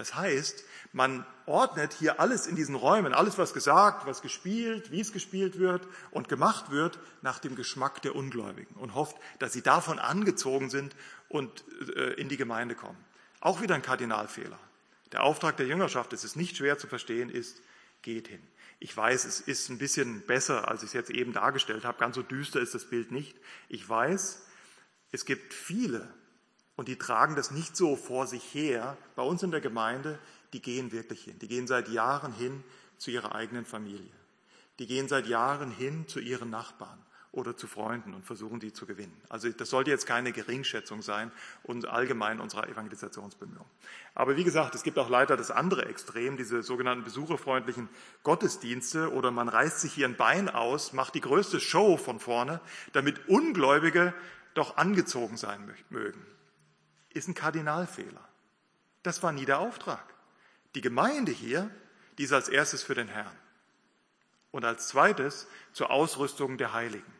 [0.00, 5.00] Das heißt, man ordnet hier alles in diesen Räumen, alles was gesagt, was gespielt, wie
[5.00, 9.60] es gespielt wird und gemacht wird, nach dem Geschmack der Ungläubigen und hofft, dass sie
[9.60, 10.96] davon angezogen sind
[11.28, 11.64] und
[11.96, 12.96] äh, in die Gemeinde kommen.
[13.40, 14.58] Auch wieder ein Kardinalfehler.
[15.12, 17.60] Der Auftrag der Jüngerschaft, es ist nicht schwer zu verstehen, ist,
[18.00, 18.40] geht hin.
[18.78, 21.98] Ich weiß, es ist ein bisschen besser, als ich es jetzt eben dargestellt habe.
[21.98, 23.36] Ganz so düster ist das Bild nicht.
[23.68, 24.46] Ich weiß,
[25.12, 26.08] es gibt viele,
[26.80, 28.96] und die tragen das nicht so vor sich her.
[29.14, 30.18] Bei uns in der Gemeinde,
[30.54, 31.38] die gehen wirklich hin.
[31.38, 32.64] Die gehen seit Jahren hin
[32.96, 34.14] zu ihrer eigenen Familie.
[34.78, 36.98] Die gehen seit Jahren hin zu ihren Nachbarn
[37.32, 39.14] oder zu Freunden und versuchen, die zu gewinnen.
[39.28, 41.30] Also das sollte jetzt keine Geringschätzung sein
[41.64, 43.70] und allgemein unserer Evangelisationsbemühungen.
[44.14, 47.90] Aber wie gesagt, es gibt auch leider das andere Extrem, diese sogenannten besucherfreundlichen
[48.22, 52.58] Gottesdienste oder man reißt sich hier ein Bein aus, macht die größte Show von vorne,
[52.94, 54.14] damit Ungläubige
[54.54, 56.24] doch angezogen sein mögen
[57.12, 58.26] ist ein Kardinalfehler.
[59.02, 60.04] Das war nie der Auftrag.
[60.74, 61.70] Die Gemeinde hier,
[62.18, 63.36] die ist als erstes für den Herrn
[64.50, 67.12] und als zweites zur Ausrüstung der Heiligen.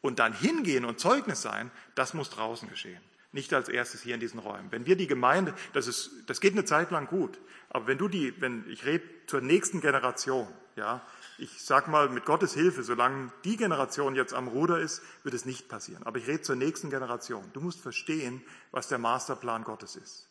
[0.00, 3.00] Und dann hingehen und Zeugnis sein, das muss draußen geschehen.
[3.32, 4.72] Nicht als erstes hier in diesen Räumen.
[4.72, 7.38] Wenn wir die Gemeinde, das ist, das geht eine Zeit lang gut.
[7.68, 11.02] Aber wenn du die, wenn, ich rede zur nächsten Generation, ja,
[11.40, 15.46] ich sag mal mit Gottes Hilfe, solange die Generation jetzt am Ruder ist, wird es
[15.46, 16.02] nicht passieren.
[16.04, 17.44] Aber ich rede zur nächsten Generation.
[17.54, 20.28] Du musst verstehen, was der Masterplan Gottes ist.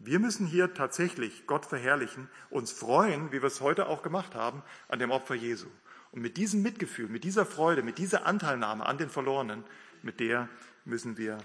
[0.00, 4.62] Wir müssen hier tatsächlich Gott verherrlichen, uns freuen, wie wir es heute auch gemacht haben,
[4.88, 5.68] an dem Opfer Jesu.
[6.10, 9.64] Und mit diesem Mitgefühl, mit dieser Freude, mit dieser Anteilnahme an den Verlorenen,
[10.02, 10.48] mit der
[10.84, 11.38] müssen wir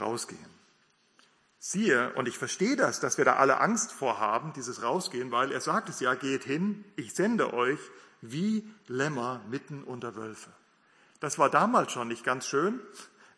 [0.00, 0.55] rausgehen.
[1.68, 5.60] Siehe, und ich verstehe das, dass wir da alle Angst vorhaben, dieses Rausgehen, weil er
[5.60, 7.80] sagt es ja, geht hin, ich sende euch
[8.20, 10.52] wie Lämmer mitten unter Wölfe.
[11.18, 12.78] Das war damals schon nicht ganz schön,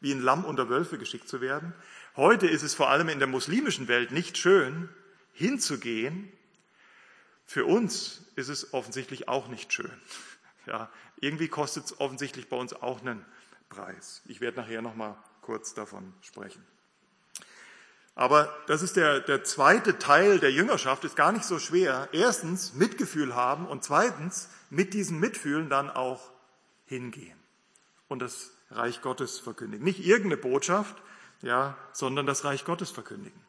[0.01, 1.72] wie ein Lamm unter Wölfe geschickt zu werden.
[2.16, 4.91] Heute ist es vor allem in der muslimischen Welt nicht schön,
[5.33, 6.31] hinzugehen.
[7.47, 10.03] Für uns ist es offensichtlich auch nicht schön.
[10.66, 13.24] Ja, irgendwie kostet es offensichtlich bei uns auch einen
[13.70, 14.20] Preis.
[14.26, 16.62] Ich werde nachher noch mal kurz davon sprechen.
[18.19, 22.09] Aber das ist der, der zweite Teil der Jüngerschaft, ist gar nicht so schwer.
[22.11, 26.33] Erstens Mitgefühl haben und zweitens mit diesem Mitfühlen dann auch
[26.87, 27.39] hingehen
[28.09, 29.85] und das Reich Gottes verkündigen.
[29.85, 30.97] Nicht irgendeine Botschaft,
[31.43, 33.41] ja, sondern das Reich Gottes verkündigen.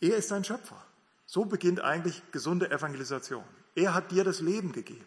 [0.00, 0.82] Er ist ein Schöpfer.
[1.26, 3.44] So beginnt eigentlich gesunde Evangelisation.
[3.74, 5.04] Er hat dir das Leben gegeben.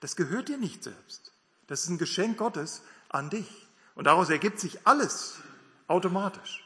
[0.00, 1.32] Das gehört dir nicht selbst.
[1.68, 3.66] Das ist ein Geschenk Gottes an dich.
[3.94, 5.38] Und daraus ergibt sich alles
[5.88, 6.63] automatisch.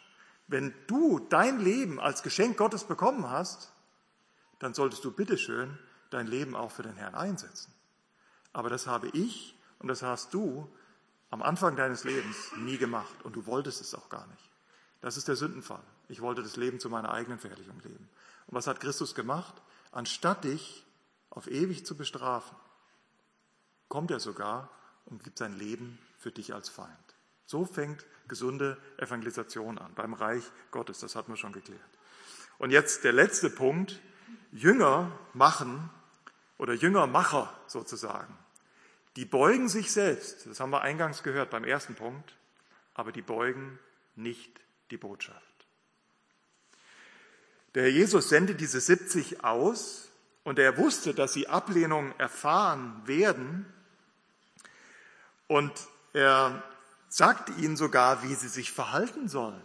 [0.49, 3.70] Wenn du dein Leben als Geschenk Gottes bekommen hast,
[4.59, 5.78] dann solltest du bitteschön
[6.11, 7.72] dein Leben auch für den Herrn einsetzen.
[8.53, 10.68] Aber das habe ich und das hast du
[11.30, 14.51] am Anfang deines Lebens nie gemacht und du wolltest es auch gar nicht.
[15.03, 15.82] Das ist der Sündenfall.
[16.09, 18.09] Ich wollte das Leben zu meiner eigenen Verherrlichung leben.
[18.46, 19.55] Und was hat Christus gemacht?
[19.92, 20.84] Anstatt dich
[21.30, 22.57] auf ewig zu bestrafen,
[23.88, 24.70] kommt er sogar
[25.05, 27.08] und gibt sein Leben für dich als Feind.
[27.49, 31.80] So fängt gesunde Evangelisation an, beim Reich Gottes, das hatten wir schon geklärt.
[32.59, 33.99] Und jetzt der letzte Punkt,
[34.53, 35.88] Jünger machen
[36.59, 38.36] oder Jüngermacher sozusagen.
[39.16, 42.36] Die beugen sich selbst, das haben wir eingangs gehört beim ersten Punkt,
[42.92, 43.78] aber die beugen
[44.14, 45.40] nicht die Botschaft.
[47.74, 50.11] Der Herr Jesus sendet diese 70 aus
[50.44, 53.64] und er wusste, dass sie Ablehnung erfahren werden
[55.46, 55.72] und
[56.12, 56.62] er
[57.09, 59.63] sagt ihnen sogar, wie sie sich verhalten sollen,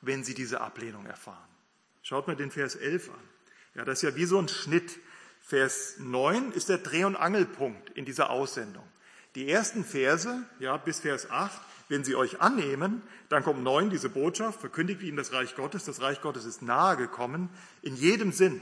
[0.00, 1.38] wenn sie diese Ablehnung erfahren.
[2.02, 3.28] Schaut mal den Vers 11 an.
[3.74, 4.98] Ja, das ist ja wie so ein Schnitt.
[5.40, 8.84] Vers 9 ist der Dreh- und Angelpunkt in dieser Aussendung.
[9.34, 14.08] Die ersten Verse, ja, bis Vers 8, wenn sie euch annehmen, dann kommt 9 diese
[14.08, 15.84] Botschaft, verkündigt ihnen das Reich Gottes.
[15.84, 17.48] Das Reich Gottes ist nahe gekommen,
[17.82, 18.60] in jedem Sinn.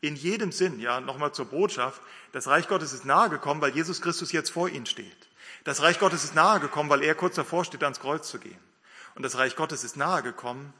[0.00, 2.00] In jedem Sinn, ja, nochmal zur Botschaft.
[2.32, 5.25] Das Reich Gottes ist nahe gekommen, weil Jesus Christus jetzt vor ihnen steht.
[5.66, 8.60] Das Reich Gottes ist nahe gekommen, weil er kurz davor steht, ans Kreuz zu gehen.
[9.16, 10.72] Und das Reich Gottes ist nahe gekommen,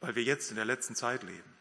[0.00, 1.52] weil wir jetzt in der letzten Zeit leben.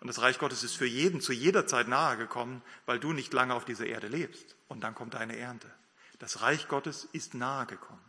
[0.00, 3.34] Und das Reich Gottes ist für jeden zu jeder Zeit nahe gekommen, weil du nicht
[3.34, 4.56] lange auf dieser Erde lebst.
[4.68, 5.70] Und dann kommt deine Ernte.
[6.18, 8.00] Das Reich Gottes ist nahe gekommen.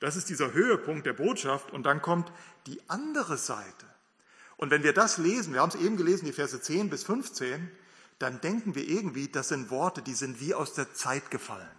[0.00, 1.70] Das ist dieser Höhepunkt der Botschaft.
[1.70, 2.32] Und dann kommt
[2.66, 3.86] die andere Seite.
[4.56, 7.70] Und wenn wir das lesen, wir haben es eben gelesen, die Verse 10 bis 15,
[8.18, 11.77] dann denken wir irgendwie, das sind Worte, die sind wie aus der Zeit gefallen.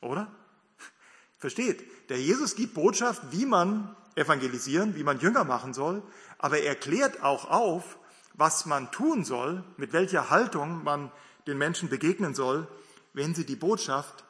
[0.00, 0.30] Oder?
[1.38, 1.84] Versteht?
[2.10, 6.02] Der Jesus gibt Botschaft, wie man evangelisieren, wie man Jünger machen soll,
[6.38, 7.98] aber er klärt auch auf,
[8.34, 11.10] was man tun soll, mit welcher Haltung man
[11.46, 12.66] den Menschen begegnen soll,
[13.12, 14.24] wenn sie die Botschaft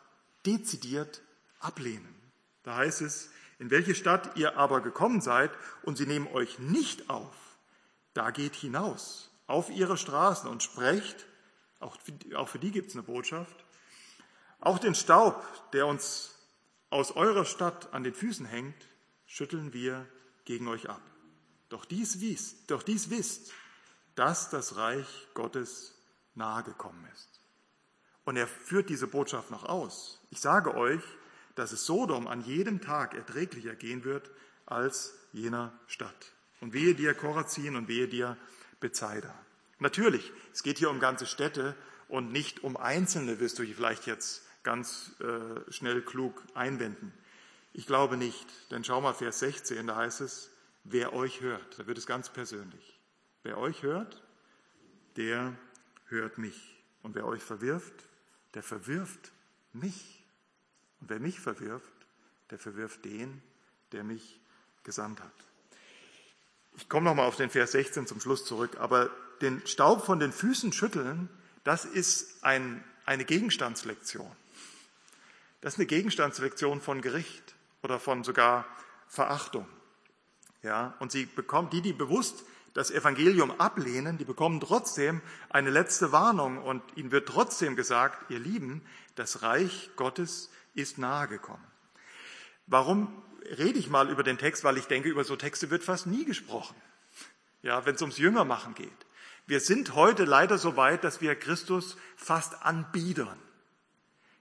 [0.44, 1.22] dezidiert
[1.60, 2.14] ablehnen.
[2.62, 5.50] Da heißt es, in welche Stadt ihr aber gekommen seid
[5.82, 7.34] und sie nehmen euch nicht auf,
[8.12, 11.26] da geht hinaus auf ihre Straßen und sprecht,
[11.80, 13.65] auch für die gibt es eine Botschaft,
[14.60, 16.34] auch den Staub, der uns
[16.90, 18.88] aus eurer Stadt an den Füßen hängt,
[19.26, 20.06] schütteln wir
[20.44, 21.02] gegen euch ab.
[21.68, 23.52] Doch dies, wisst, doch dies wisst,
[24.14, 25.94] dass das Reich Gottes
[26.34, 27.40] nahe gekommen ist.
[28.24, 30.20] Und er führt diese Botschaft noch aus.
[30.30, 31.02] Ich sage euch,
[31.54, 34.30] dass es Sodom an jedem Tag erträglicher gehen wird
[34.66, 36.32] als jener Stadt.
[36.60, 38.36] Und wehe dir Korazin und wehe dir
[38.80, 39.34] Bethsaida.
[39.78, 41.74] Natürlich, es geht hier um ganze Städte
[42.08, 47.12] und nicht um einzelne, wirst du vielleicht jetzt ganz äh, schnell klug einwenden.
[47.72, 50.50] Ich glaube nicht, denn schau mal Vers 16, da heißt es,
[50.82, 52.98] wer euch hört, da wird es ganz persönlich.
[53.44, 54.20] Wer euch hört,
[55.14, 55.54] der
[56.08, 56.82] hört mich.
[57.02, 57.94] Und wer euch verwirft,
[58.54, 59.30] der verwirft
[59.72, 60.24] mich.
[61.00, 61.92] Und wer mich verwirft,
[62.50, 63.40] der verwirft den,
[63.92, 64.40] der mich
[64.82, 65.32] gesandt hat.
[66.76, 69.10] Ich komme nochmal auf den Vers 16 zum Schluss zurück, aber
[69.40, 71.28] den Staub von den Füßen schütteln,
[71.62, 74.34] das ist ein, eine Gegenstandslektion.
[75.66, 78.66] Das ist eine Gegenstandslektion von Gericht oder von sogar
[79.08, 79.66] Verachtung.
[80.62, 86.12] Ja, und sie bekommen, die, die bewusst das Evangelium ablehnen, die bekommen trotzdem eine letzte
[86.12, 88.80] Warnung und ihnen wird trotzdem gesagt, ihr Lieben,
[89.16, 91.66] das Reich Gottes ist nahegekommen.
[92.68, 93.20] Warum
[93.58, 94.62] rede ich mal über den Text?
[94.62, 96.76] Weil ich denke, über so Texte wird fast nie gesprochen.
[97.62, 99.06] Ja, wenn es ums Jüngermachen geht.
[99.46, 103.36] Wir sind heute leider so weit, dass wir Christus fast anbiedern.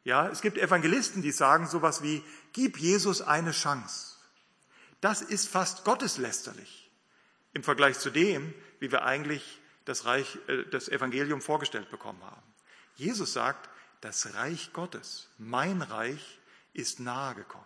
[0.05, 4.15] Ja, es gibt Evangelisten, die sagen sowas wie, gib Jesus eine Chance.
[5.01, 6.91] Das ist fast gotteslästerlich
[7.53, 12.43] im Vergleich zu dem, wie wir eigentlich das Reich, äh, das Evangelium vorgestellt bekommen haben.
[12.95, 13.67] Jesus sagt,
[14.01, 16.39] das Reich Gottes, mein Reich,
[16.73, 17.65] ist nahe gekommen.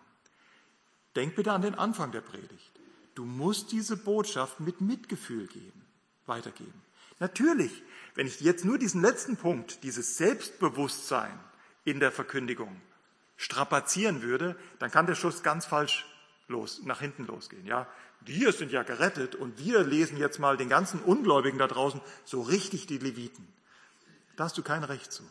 [1.16, 2.72] Denk bitte an den Anfang der Predigt.
[3.14, 5.84] Du musst diese Botschaft mit Mitgefühl geben,
[6.24, 6.80] weitergeben.
[7.18, 7.82] Natürlich,
[8.14, 11.38] wenn ich jetzt nur diesen letzten Punkt, dieses Selbstbewusstsein
[11.84, 12.80] in der Verkündigung
[13.36, 16.06] strapazieren würde, dann kann der Schuss ganz falsch
[16.46, 17.64] los, nach hinten losgehen.
[17.66, 17.86] Ja,
[18.20, 22.42] wir sind ja gerettet und wir lesen jetzt mal den ganzen Ungläubigen da draußen so
[22.42, 23.48] richtig die Leviten.
[24.36, 25.22] Da hast du kein Recht zu.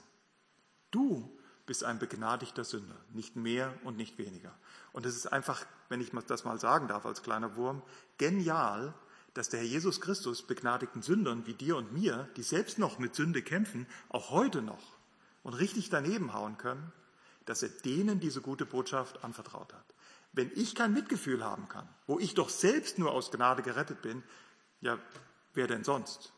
[0.90, 1.30] Du
[1.68, 4.58] bist ein begnadigter Sünder, nicht mehr und nicht weniger.
[4.92, 7.84] Und es ist einfach, wenn ich das mal sagen darf als kleiner Wurm,
[8.18, 8.96] genial,
[9.36, 13.14] dass der Herr Jesus Christus begnadigten Sündern wie dir und mir, die selbst noch mit
[13.14, 14.99] Sünde kämpfen, auch heute noch
[15.50, 16.92] und richtig daneben hauen können,
[17.46, 19.96] dass er denen diese gute Botschaft anvertraut hat.
[20.32, 24.22] Wenn ich kein Mitgefühl haben kann, wo ich doch selbst nur aus Gnade gerettet bin,
[24.82, 25.00] ja,
[25.56, 26.34] wer denn sonst?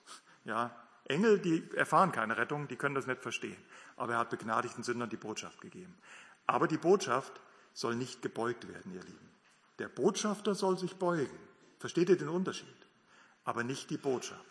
[0.46, 0.74] Ja,
[1.10, 3.62] Engel, die erfahren keine Rettung, die können das nicht verstehen.
[3.98, 5.94] Aber er hat begnadigten Sündern die Botschaft gegeben.
[6.48, 7.34] Aber die Botschaft
[7.74, 9.30] soll nicht gebeugt werden, ihr Lieben.
[9.80, 11.38] Der Botschafter soll sich beugen.
[11.80, 12.88] Versteht ihr den Unterschied?
[13.44, 14.46] Aber nicht die Botschaft.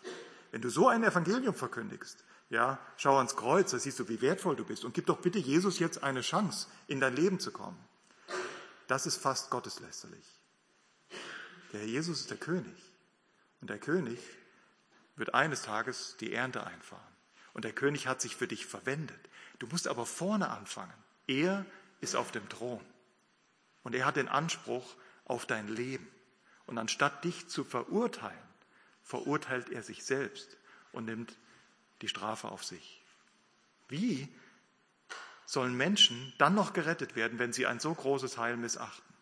[0.51, 4.57] Wenn du so ein Evangelium verkündigst, ja, schau ans Kreuz, da siehst du, wie wertvoll
[4.57, 4.83] du bist.
[4.83, 7.79] Und gib doch bitte Jesus jetzt eine Chance, in dein Leben zu kommen.
[8.87, 10.25] Das ist fast gotteslästerlich.
[11.71, 12.75] Der Herr Jesus ist der König.
[13.61, 14.19] Und der König
[15.15, 17.01] wird eines Tages die Ernte einfahren.
[17.53, 19.29] Und der König hat sich für dich verwendet.
[19.59, 20.93] Du musst aber vorne anfangen.
[21.27, 21.65] Er
[22.01, 22.81] ist auf dem Thron.
[23.83, 26.05] Und er hat den Anspruch auf dein Leben.
[26.65, 28.37] Und anstatt dich zu verurteilen,
[29.03, 30.57] verurteilt er sich selbst
[30.91, 31.33] und nimmt
[32.01, 33.01] die Strafe auf sich.
[33.87, 34.27] Wie
[35.45, 39.13] sollen Menschen dann noch gerettet werden, wenn sie ein so großes Heil missachten?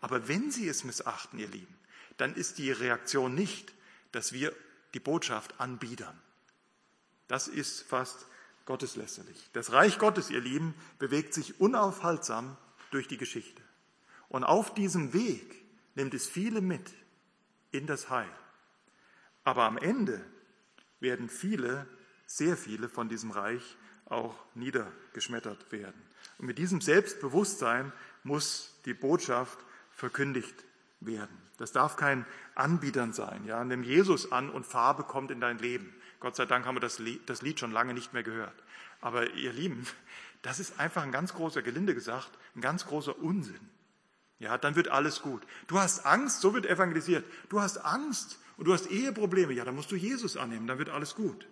[0.00, 1.78] Aber wenn sie es missachten, ihr Lieben,
[2.16, 3.72] dann ist die Reaktion nicht,
[4.12, 4.54] dass wir
[4.94, 6.18] die Botschaft anbiedern.
[7.28, 8.26] Das ist fast
[8.66, 9.50] gotteslästerlich.
[9.52, 12.56] Das Reich Gottes, ihr Lieben, bewegt sich unaufhaltsam
[12.90, 13.62] durch die Geschichte.
[14.28, 15.64] Und auf diesem Weg
[15.94, 16.92] nimmt es viele mit
[17.72, 18.30] in das Heil.
[19.42, 20.24] Aber am Ende
[21.00, 21.86] werden viele
[22.36, 23.76] sehr viele von diesem Reich
[24.06, 26.00] auch niedergeschmettert werden.
[26.38, 27.92] Und mit diesem Selbstbewusstsein
[28.24, 29.58] muss die Botschaft
[29.92, 30.64] verkündigt
[31.00, 31.36] werden.
[31.58, 32.26] Das darf kein
[32.56, 33.44] Anbietern sein.
[33.44, 33.62] Ja?
[33.62, 35.94] Nimm Jesus an und Farbe kommt in dein Leben.
[36.18, 38.54] Gott sei Dank haben wir das Lied, das Lied schon lange nicht mehr gehört.
[39.00, 39.86] Aber ihr Lieben,
[40.42, 43.60] das ist einfach ein ganz großer, gelinde gesagt, ein ganz großer Unsinn.
[44.40, 45.42] Ja, dann wird alles gut.
[45.68, 47.24] Du hast Angst, so wird evangelisiert.
[47.48, 49.52] Du hast Angst und du hast Eheprobleme.
[49.52, 51.46] Ja, dann musst du Jesus annehmen, dann wird alles gut.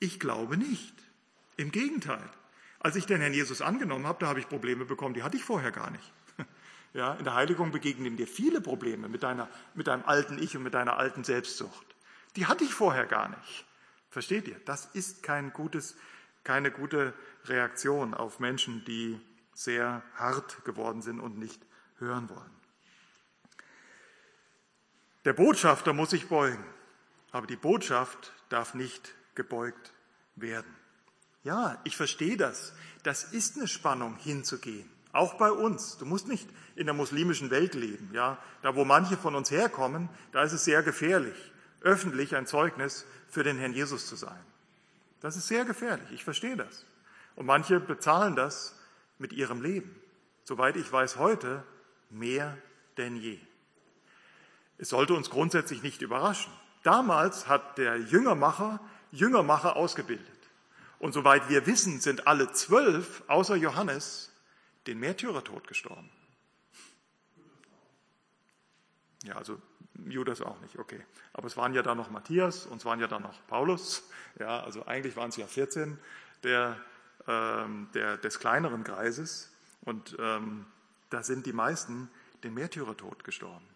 [0.00, 0.94] Ich glaube nicht.
[1.56, 2.28] Im Gegenteil.
[2.80, 5.44] Als ich den Herrn Jesus angenommen habe, da habe ich Probleme bekommen, die hatte ich
[5.44, 6.12] vorher gar nicht.
[6.92, 10.64] Ja, in der Heiligung begegnen dir viele Probleme mit, deiner, mit deinem alten Ich und
[10.64, 11.86] mit deiner alten Selbstsucht.
[12.34, 13.64] Die hatte ich vorher gar nicht.
[14.10, 14.60] Versteht ihr?
[14.64, 15.96] Das ist kein gutes,
[16.42, 19.20] keine gute Reaktion auf Menschen, die
[19.54, 21.62] sehr hart geworden sind und nicht
[21.98, 22.50] hören wollen.
[25.24, 26.64] Der Botschafter muss sich beugen,
[27.30, 29.94] aber die Botschaft darf nicht gebeugt
[30.36, 30.76] werden.
[31.44, 32.74] Ja, ich verstehe das.
[33.04, 34.86] Das ist eine Spannung hinzugehen.
[35.12, 35.96] Auch bei uns.
[35.96, 38.10] Du musst nicht in der muslimischen Welt leben.
[38.12, 43.06] Ja, da wo manche von uns herkommen, da ist es sehr gefährlich, öffentlich ein Zeugnis
[43.28, 44.44] für den Herrn Jesus zu sein.
[45.22, 46.10] Das ist sehr gefährlich.
[46.12, 46.84] Ich verstehe das.
[47.34, 48.78] Und manche bezahlen das
[49.18, 49.96] mit ihrem Leben.
[50.44, 51.64] Soweit ich weiß heute,
[52.10, 52.58] mehr
[52.98, 53.38] denn je.
[54.76, 56.52] Es sollte uns grundsätzlich nicht überraschen.
[56.82, 58.80] Damals hat der Jüngermacher
[59.12, 60.26] Jüngermacher ausgebildet.
[60.98, 64.30] Und soweit wir wissen, sind alle zwölf, außer Johannes,
[64.86, 66.10] den Märtyrertod gestorben.
[69.24, 69.60] Ja, also
[70.06, 71.00] Judas auch nicht, okay.
[71.32, 74.02] Aber es waren ja da noch Matthias und es waren ja da noch Paulus.
[74.38, 75.98] Ja, also eigentlich waren es ja 14
[76.42, 76.76] der,
[77.26, 79.52] ähm, der, des kleineren Kreises.
[79.82, 80.66] Und ähm,
[81.10, 82.10] da sind die meisten
[82.42, 83.66] den Märtyrertod gestorben.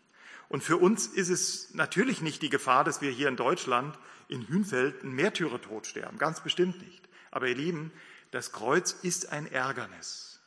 [0.48, 4.46] Und für uns ist es natürlich nicht die Gefahr, dass wir hier in Deutschland in
[4.48, 6.18] Hünfeld einen Märtyrertod sterben.
[6.18, 7.08] Ganz bestimmt nicht.
[7.30, 7.92] Aber ihr Lieben,
[8.30, 10.40] das Kreuz ist ein Ärgernis.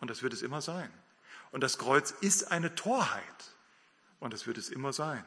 [0.00, 0.90] Und das wird es immer sein.
[1.50, 3.54] Und das Kreuz ist eine Torheit.
[4.20, 5.24] Und das wird es immer sein.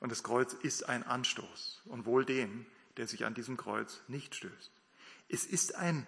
[0.00, 1.82] Und das Kreuz ist ein Anstoß.
[1.86, 2.66] Und wohl dem,
[2.96, 4.70] der sich an diesem Kreuz nicht stößt.
[5.28, 6.06] Es ist ein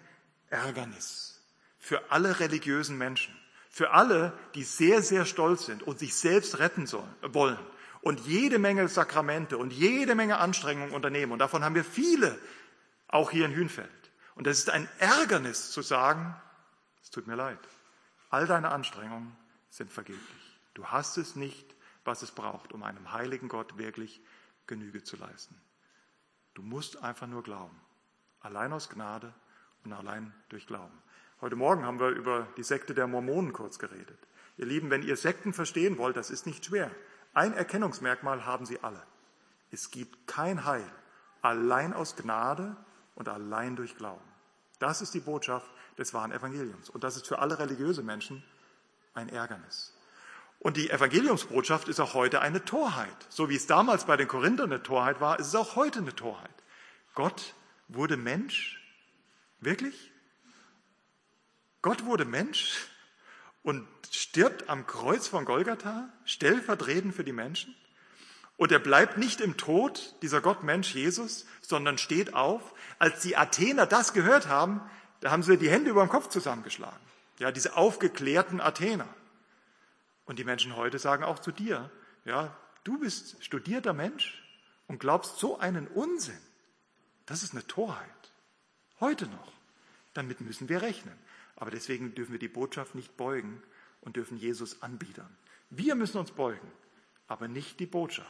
[0.49, 1.41] Ärgernis
[1.79, 3.35] für alle religiösen Menschen,
[3.69, 7.59] für alle, die sehr, sehr stolz sind und sich selbst retten sollen, wollen
[8.01, 11.31] und jede Menge Sakramente und jede Menge Anstrengungen unternehmen.
[11.31, 12.37] Und davon haben wir viele,
[13.07, 13.89] auch hier in Hünfeld.
[14.35, 16.35] Und es ist ein Ärgernis zu sagen,
[17.01, 17.59] es tut mir leid,
[18.29, 19.35] all deine Anstrengungen
[19.69, 20.59] sind vergeblich.
[20.73, 24.21] Du hast es nicht, was es braucht, um einem heiligen Gott wirklich
[24.65, 25.59] Genüge zu leisten.
[26.53, 27.79] Du musst einfach nur glauben.
[28.39, 29.33] Allein aus Gnade
[29.83, 30.97] und allein durch Glauben.
[31.41, 34.17] Heute Morgen haben wir über die Sekte der Mormonen kurz geredet.
[34.57, 36.91] Ihr Lieben, wenn ihr Sekten verstehen wollt, das ist nicht schwer.
[37.33, 39.01] Ein Erkennungsmerkmal haben sie alle.
[39.71, 40.83] Es gibt kein Heil
[41.41, 42.75] allein aus Gnade
[43.15, 44.25] und allein durch Glauben.
[44.79, 46.89] Das ist die Botschaft des wahren Evangeliums.
[46.89, 48.43] Und das ist für alle religiöse Menschen
[49.13, 49.95] ein Ärgernis.
[50.59, 53.15] Und die Evangeliumsbotschaft ist auch heute eine Torheit.
[53.29, 56.13] So wie es damals bei den Korinthern eine Torheit war, ist es auch heute eine
[56.13, 56.51] Torheit.
[57.13, 57.53] Gott
[57.87, 58.81] wurde Mensch.
[59.61, 60.11] Wirklich?
[61.81, 62.87] Gott wurde Mensch
[63.63, 67.75] und stirbt am Kreuz von Golgatha, stellvertretend für die Menschen.
[68.57, 72.73] Und er bleibt nicht im Tod, dieser Gott Mensch Jesus, sondern steht auf.
[72.97, 74.81] Als die Athener das gehört haben,
[75.21, 76.99] da haben sie die Hände über dem Kopf zusammengeschlagen.
[77.37, 79.07] Ja, diese aufgeklärten Athener.
[80.25, 81.89] Und die Menschen heute sagen auch zu dir,
[82.25, 84.43] ja, du bist studierter Mensch
[84.87, 86.39] und glaubst so einen Unsinn.
[87.25, 88.09] Das ist eine Torheit.
[88.99, 89.53] Heute noch.
[90.13, 91.17] Damit müssen wir rechnen.
[91.59, 93.61] Aber deswegen dürfen wir die Botschaft nicht beugen
[94.01, 95.29] und dürfen Jesus anbiedern.
[95.69, 96.71] Wir müssen uns beugen,
[97.27, 98.29] aber nicht die Botschaft.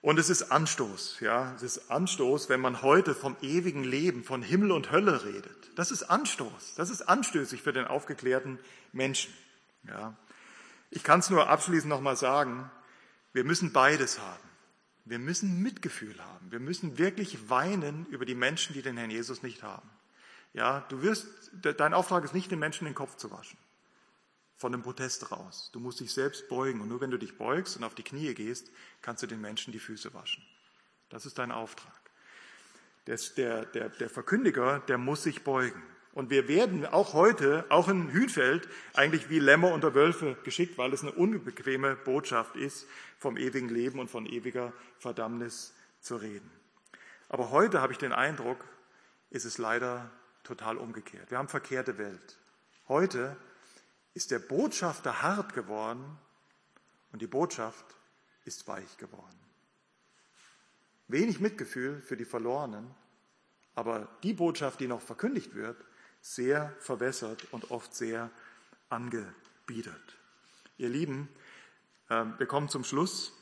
[0.00, 4.42] Und es ist Anstoß, ja, es ist Anstoß, wenn man heute vom ewigen Leben, von
[4.42, 5.70] Himmel und Hölle redet.
[5.74, 8.58] Das ist Anstoß, das ist anstößig für den aufgeklärten
[8.92, 9.32] Menschen,
[9.86, 10.16] ja.
[10.90, 12.70] Ich kann es nur abschließend nochmal sagen,
[13.32, 14.48] wir müssen beides haben.
[15.04, 16.50] Wir müssen Mitgefühl haben.
[16.50, 19.88] Wir müssen wirklich weinen über die Menschen, die den Herrn Jesus nicht haben.
[20.58, 21.28] Ja, du wirst,
[21.62, 23.56] dein Auftrag ist nicht, den Menschen den Kopf zu waschen
[24.56, 25.70] von dem Protest raus.
[25.72, 28.34] Du musst dich selbst beugen und nur wenn du dich beugst und auf die Knie
[28.34, 28.68] gehst,
[29.00, 30.42] kannst du den Menschen die Füße waschen.
[31.10, 31.94] Das ist dein Auftrag.
[33.06, 35.80] Der, der, der Verkündiger, der muss sich beugen.
[36.12, 40.92] Und wir werden auch heute, auch in Hühnfeld, eigentlich wie Lämmer unter Wölfe geschickt, weil
[40.92, 46.50] es eine unbequeme Botschaft ist, vom ewigen Leben und von ewiger Verdammnis zu reden.
[47.28, 48.64] Aber heute habe ich den Eindruck,
[49.30, 50.10] ist es leider
[50.48, 51.30] total umgekehrt.
[51.30, 52.38] Wir haben verkehrte Welt.
[52.88, 53.36] Heute
[54.14, 56.18] ist der Botschafter hart geworden
[57.12, 57.84] und die Botschaft
[58.46, 59.38] ist weich geworden.
[61.06, 62.94] Wenig Mitgefühl für die Verlorenen,
[63.74, 65.84] aber die Botschaft, die noch verkündigt wird,
[66.22, 68.30] sehr verwässert und oft sehr
[68.88, 70.16] angebiedert.
[70.78, 71.28] Ihr Lieben,
[72.08, 73.37] äh, wir kommen zum Schluss.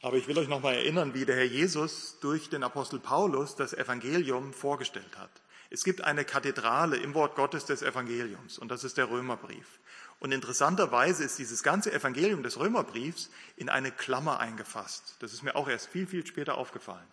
[0.00, 3.56] Aber ich will euch noch mal erinnern, wie der Herr Jesus durch den Apostel Paulus
[3.56, 5.30] das Evangelium vorgestellt hat.
[5.70, 9.80] Es gibt eine Kathedrale im Wort Gottes des Evangeliums und das ist der Römerbrief.
[10.20, 15.16] Und interessanterweise ist dieses ganze Evangelium des Römerbriefs in eine Klammer eingefasst.
[15.18, 17.06] Das ist mir auch erst viel, viel später aufgefallen.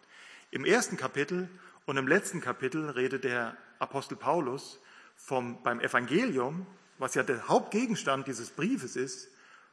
[0.52, 1.50] Im ersten Kapitel
[1.86, 4.80] und im letzten Kapitel redet der Apostel Paulus
[5.16, 6.68] vom, beim Evangelium,
[7.00, 9.28] was ja der Hauptgegenstand dieses Briefes ist,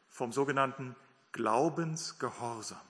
[0.09, 0.97] vom sogenannten
[1.33, 2.81] Glaubensgehorsam.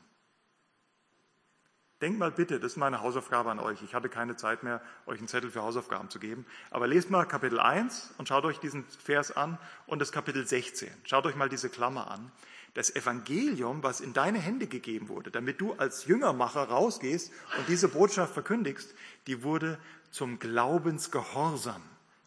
[2.03, 3.81] Denkt mal bitte, das ist meine Hausaufgabe an euch.
[3.83, 6.45] Ich hatte keine Zeit mehr, euch einen Zettel für Hausaufgaben zu geben.
[6.73, 10.91] Aber lest mal Kapitel 1 und schaut euch diesen Vers an und das Kapitel 16.
[11.05, 12.33] Schaut euch mal diese Klammer an.
[12.75, 17.87] Das Evangelium, was in deine Hände gegeben wurde, damit du als Jüngermacher rausgehst und diese
[17.87, 18.93] Botschaft verkündigst,
[19.29, 19.79] die wurde
[20.11, 21.83] zum Glaubensgehorsam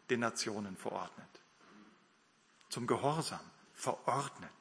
[0.10, 1.28] den Nationen verordnet.
[2.70, 3.42] Zum Gehorsam
[3.74, 4.52] verordnet.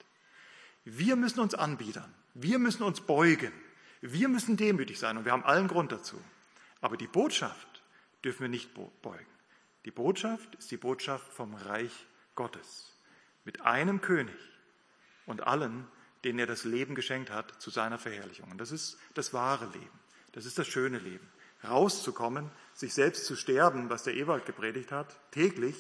[0.84, 2.12] Wir müssen uns anbiedern.
[2.34, 3.52] Wir müssen uns beugen.
[4.06, 6.20] Wir müssen demütig sein und wir haben allen Grund dazu.
[6.82, 7.82] Aber die Botschaft
[8.22, 9.26] dürfen wir nicht beugen.
[9.86, 12.92] Die Botschaft ist die Botschaft vom Reich Gottes.
[13.46, 14.36] Mit einem König
[15.24, 15.86] und allen,
[16.22, 18.50] denen er das Leben geschenkt hat, zu seiner Verherrlichung.
[18.50, 19.98] Und das ist das wahre Leben.
[20.32, 21.26] Das ist das schöne Leben.
[21.66, 25.76] Rauszukommen, sich selbst zu sterben, was der Ewald gepredigt hat, täglich,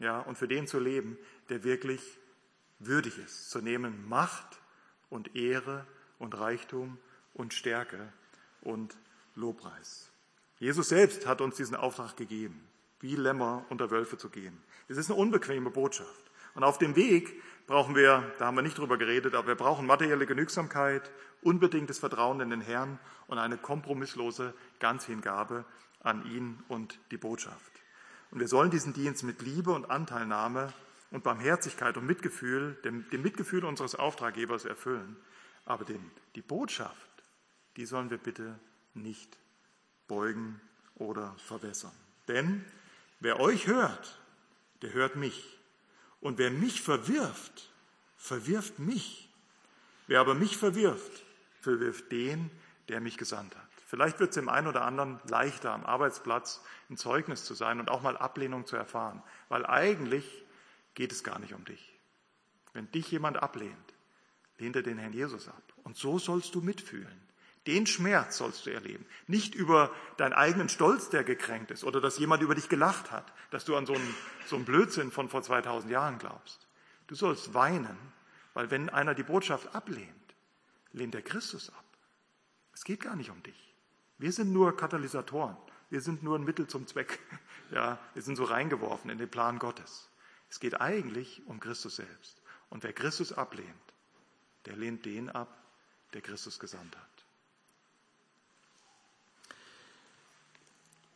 [0.00, 1.16] ja, und für den zu leben,
[1.48, 2.02] der wirklich
[2.78, 4.60] würdig ist, zu nehmen Macht
[5.08, 5.86] und Ehre
[6.18, 6.98] und Reichtum
[7.34, 8.12] und Stärke
[8.62, 8.96] und
[9.34, 10.10] Lobpreis.
[10.58, 12.66] Jesus selbst hat uns diesen Auftrag gegeben,
[13.00, 14.58] wie Lämmer unter Wölfe zu gehen.
[14.88, 16.30] Es ist eine unbequeme Botschaft.
[16.54, 19.86] Und auf dem Weg brauchen wir, da haben wir nicht drüber geredet, aber wir brauchen
[19.86, 21.10] materielle Genügsamkeit,
[21.42, 25.64] unbedingtes Vertrauen in den Herrn und eine kompromisslose Ganzhingabe
[26.00, 27.72] an ihn und die Botschaft.
[28.30, 30.72] Und wir sollen diesen Dienst mit Liebe und Anteilnahme
[31.10, 35.16] und Barmherzigkeit und Mitgefühl, dem, dem Mitgefühl unseres Auftraggebers erfüllen.
[35.64, 37.08] Aber den, die Botschaft,
[37.76, 38.58] die sollen wir bitte
[38.94, 39.36] nicht
[40.06, 40.60] beugen
[40.96, 41.92] oder verwässern.
[42.28, 42.64] Denn
[43.20, 44.18] wer euch hört,
[44.82, 45.58] der hört mich.
[46.20, 47.70] Und wer mich verwirft,
[48.16, 49.28] verwirft mich.
[50.06, 51.24] Wer aber mich verwirft,
[51.60, 52.50] verwirft den,
[52.88, 53.68] der mich gesandt hat.
[53.86, 57.90] Vielleicht wird es dem einen oder anderen leichter, am Arbeitsplatz ein Zeugnis zu sein und
[57.90, 60.44] auch mal Ablehnung zu erfahren, weil eigentlich
[60.94, 61.92] geht es gar nicht um dich.
[62.72, 63.94] Wenn dich jemand ablehnt,
[64.58, 65.62] lehnt er den Herrn Jesus ab.
[65.84, 67.23] Und so sollst du mitfühlen.
[67.66, 69.06] Den Schmerz sollst du erleben.
[69.26, 73.32] Nicht über deinen eigenen Stolz, der gekränkt ist, oder dass jemand über dich gelacht hat,
[73.50, 74.14] dass du an so einen,
[74.46, 76.66] so einen Blödsinn von vor 2000 Jahren glaubst.
[77.06, 77.96] Du sollst weinen,
[78.52, 80.34] weil wenn einer die Botschaft ablehnt,
[80.92, 81.84] lehnt er Christus ab.
[82.74, 83.74] Es geht gar nicht um dich.
[84.18, 85.56] Wir sind nur Katalysatoren.
[85.90, 87.20] Wir sind nur ein Mittel zum Zweck.
[87.70, 90.10] Ja, wir sind so reingeworfen in den Plan Gottes.
[90.50, 92.42] Es geht eigentlich um Christus selbst.
[92.68, 93.68] Und wer Christus ablehnt,
[94.66, 95.48] der lehnt den ab,
[96.12, 97.13] der Christus gesandt hat.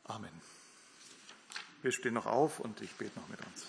[0.09, 0.33] Amen.
[1.83, 3.67] Wir stehen noch auf und ich bete noch mit uns.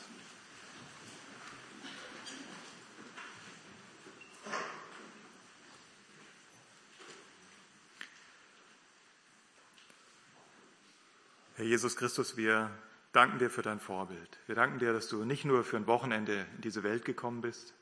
[11.56, 12.72] Herr Jesus Christus, wir
[13.12, 14.38] danken dir für dein Vorbild.
[14.48, 17.74] Wir danken dir, dass du nicht nur für ein Wochenende in diese Welt gekommen bist.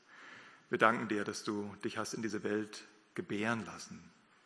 [0.68, 2.82] Wir danken dir, dass du dich hast in diese Welt
[3.14, 4.02] gebären lassen.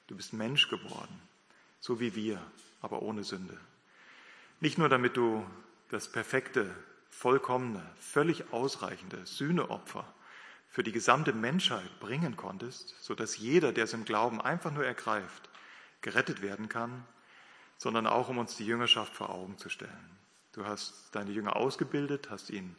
[0.07, 1.19] Du bist Mensch geworden,
[1.81, 2.43] so wie wir,
[2.83, 3.59] aber ohne Sünde.
[4.63, 5.45] Nicht nur damit du
[5.89, 6.73] das perfekte,
[7.11, 10.07] vollkommene, völlig ausreichende Sühneopfer
[10.69, 15.49] für die gesamte Menschheit bringen konntest, sodass jeder, der es im Glauben einfach nur ergreift,
[16.01, 17.05] gerettet werden kann,
[17.77, 20.17] sondern auch um uns die Jüngerschaft vor Augen zu stellen.
[20.53, 22.77] Du hast deine Jünger ausgebildet, hast ihnen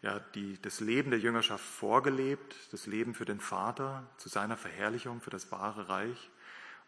[0.00, 5.20] ja, die, das Leben der Jüngerschaft vorgelebt, das Leben für den Vater, zu seiner Verherrlichung,
[5.20, 6.30] für das wahre Reich.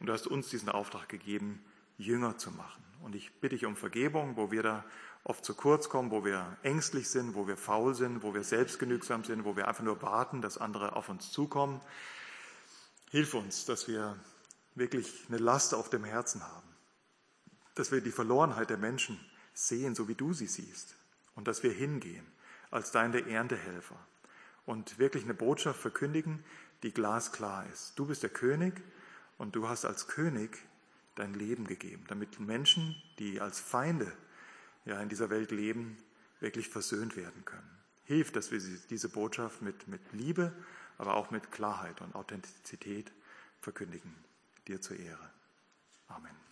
[0.01, 1.63] Und du hast uns diesen Auftrag gegeben,
[1.99, 2.83] Jünger zu machen.
[3.03, 4.85] Und ich bitte dich um Vergebung, wo wir da
[5.25, 9.25] oft zu kurz kommen, wo wir ängstlich sind, wo wir faul sind, wo wir selbstgenügsam
[9.25, 11.81] sind, wo wir einfach nur warten, dass andere auf uns zukommen.
[13.11, 14.17] Hilf uns, dass wir
[14.75, 16.69] wirklich eine Last auf dem Herzen haben,
[17.75, 19.21] dass wir die Verlorenheit der Menschen
[19.55, 20.97] sehen, so wie du sie siehst,
[21.35, 22.27] und dass wir hingehen
[22.71, 23.99] als deine Erntehelfer
[24.65, 26.43] und wirklich eine Botschaft verkündigen,
[26.83, 27.99] die glasklar ist.
[27.99, 28.83] Du bist der König
[29.39, 30.59] und du hast als König
[31.15, 34.13] dein Leben gegeben, damit Menschen, die als Feinde
[34.85, 35.97] ja, in dieser Welt leben,
[36.41, 37.71] wirklich versöhnt werden können.
[38.05, 38.61] Hilf, dass wir
[38.91, 40.53] diese Botschaft mit, mit Liebe,
[40.99, 43.13] aber auch mit Klarheit und Authentizität
[43.61, 44.15] verkündigen.
[44.67, 45.31] Dir zur Ehre.
[46.09, 46.52] Amen.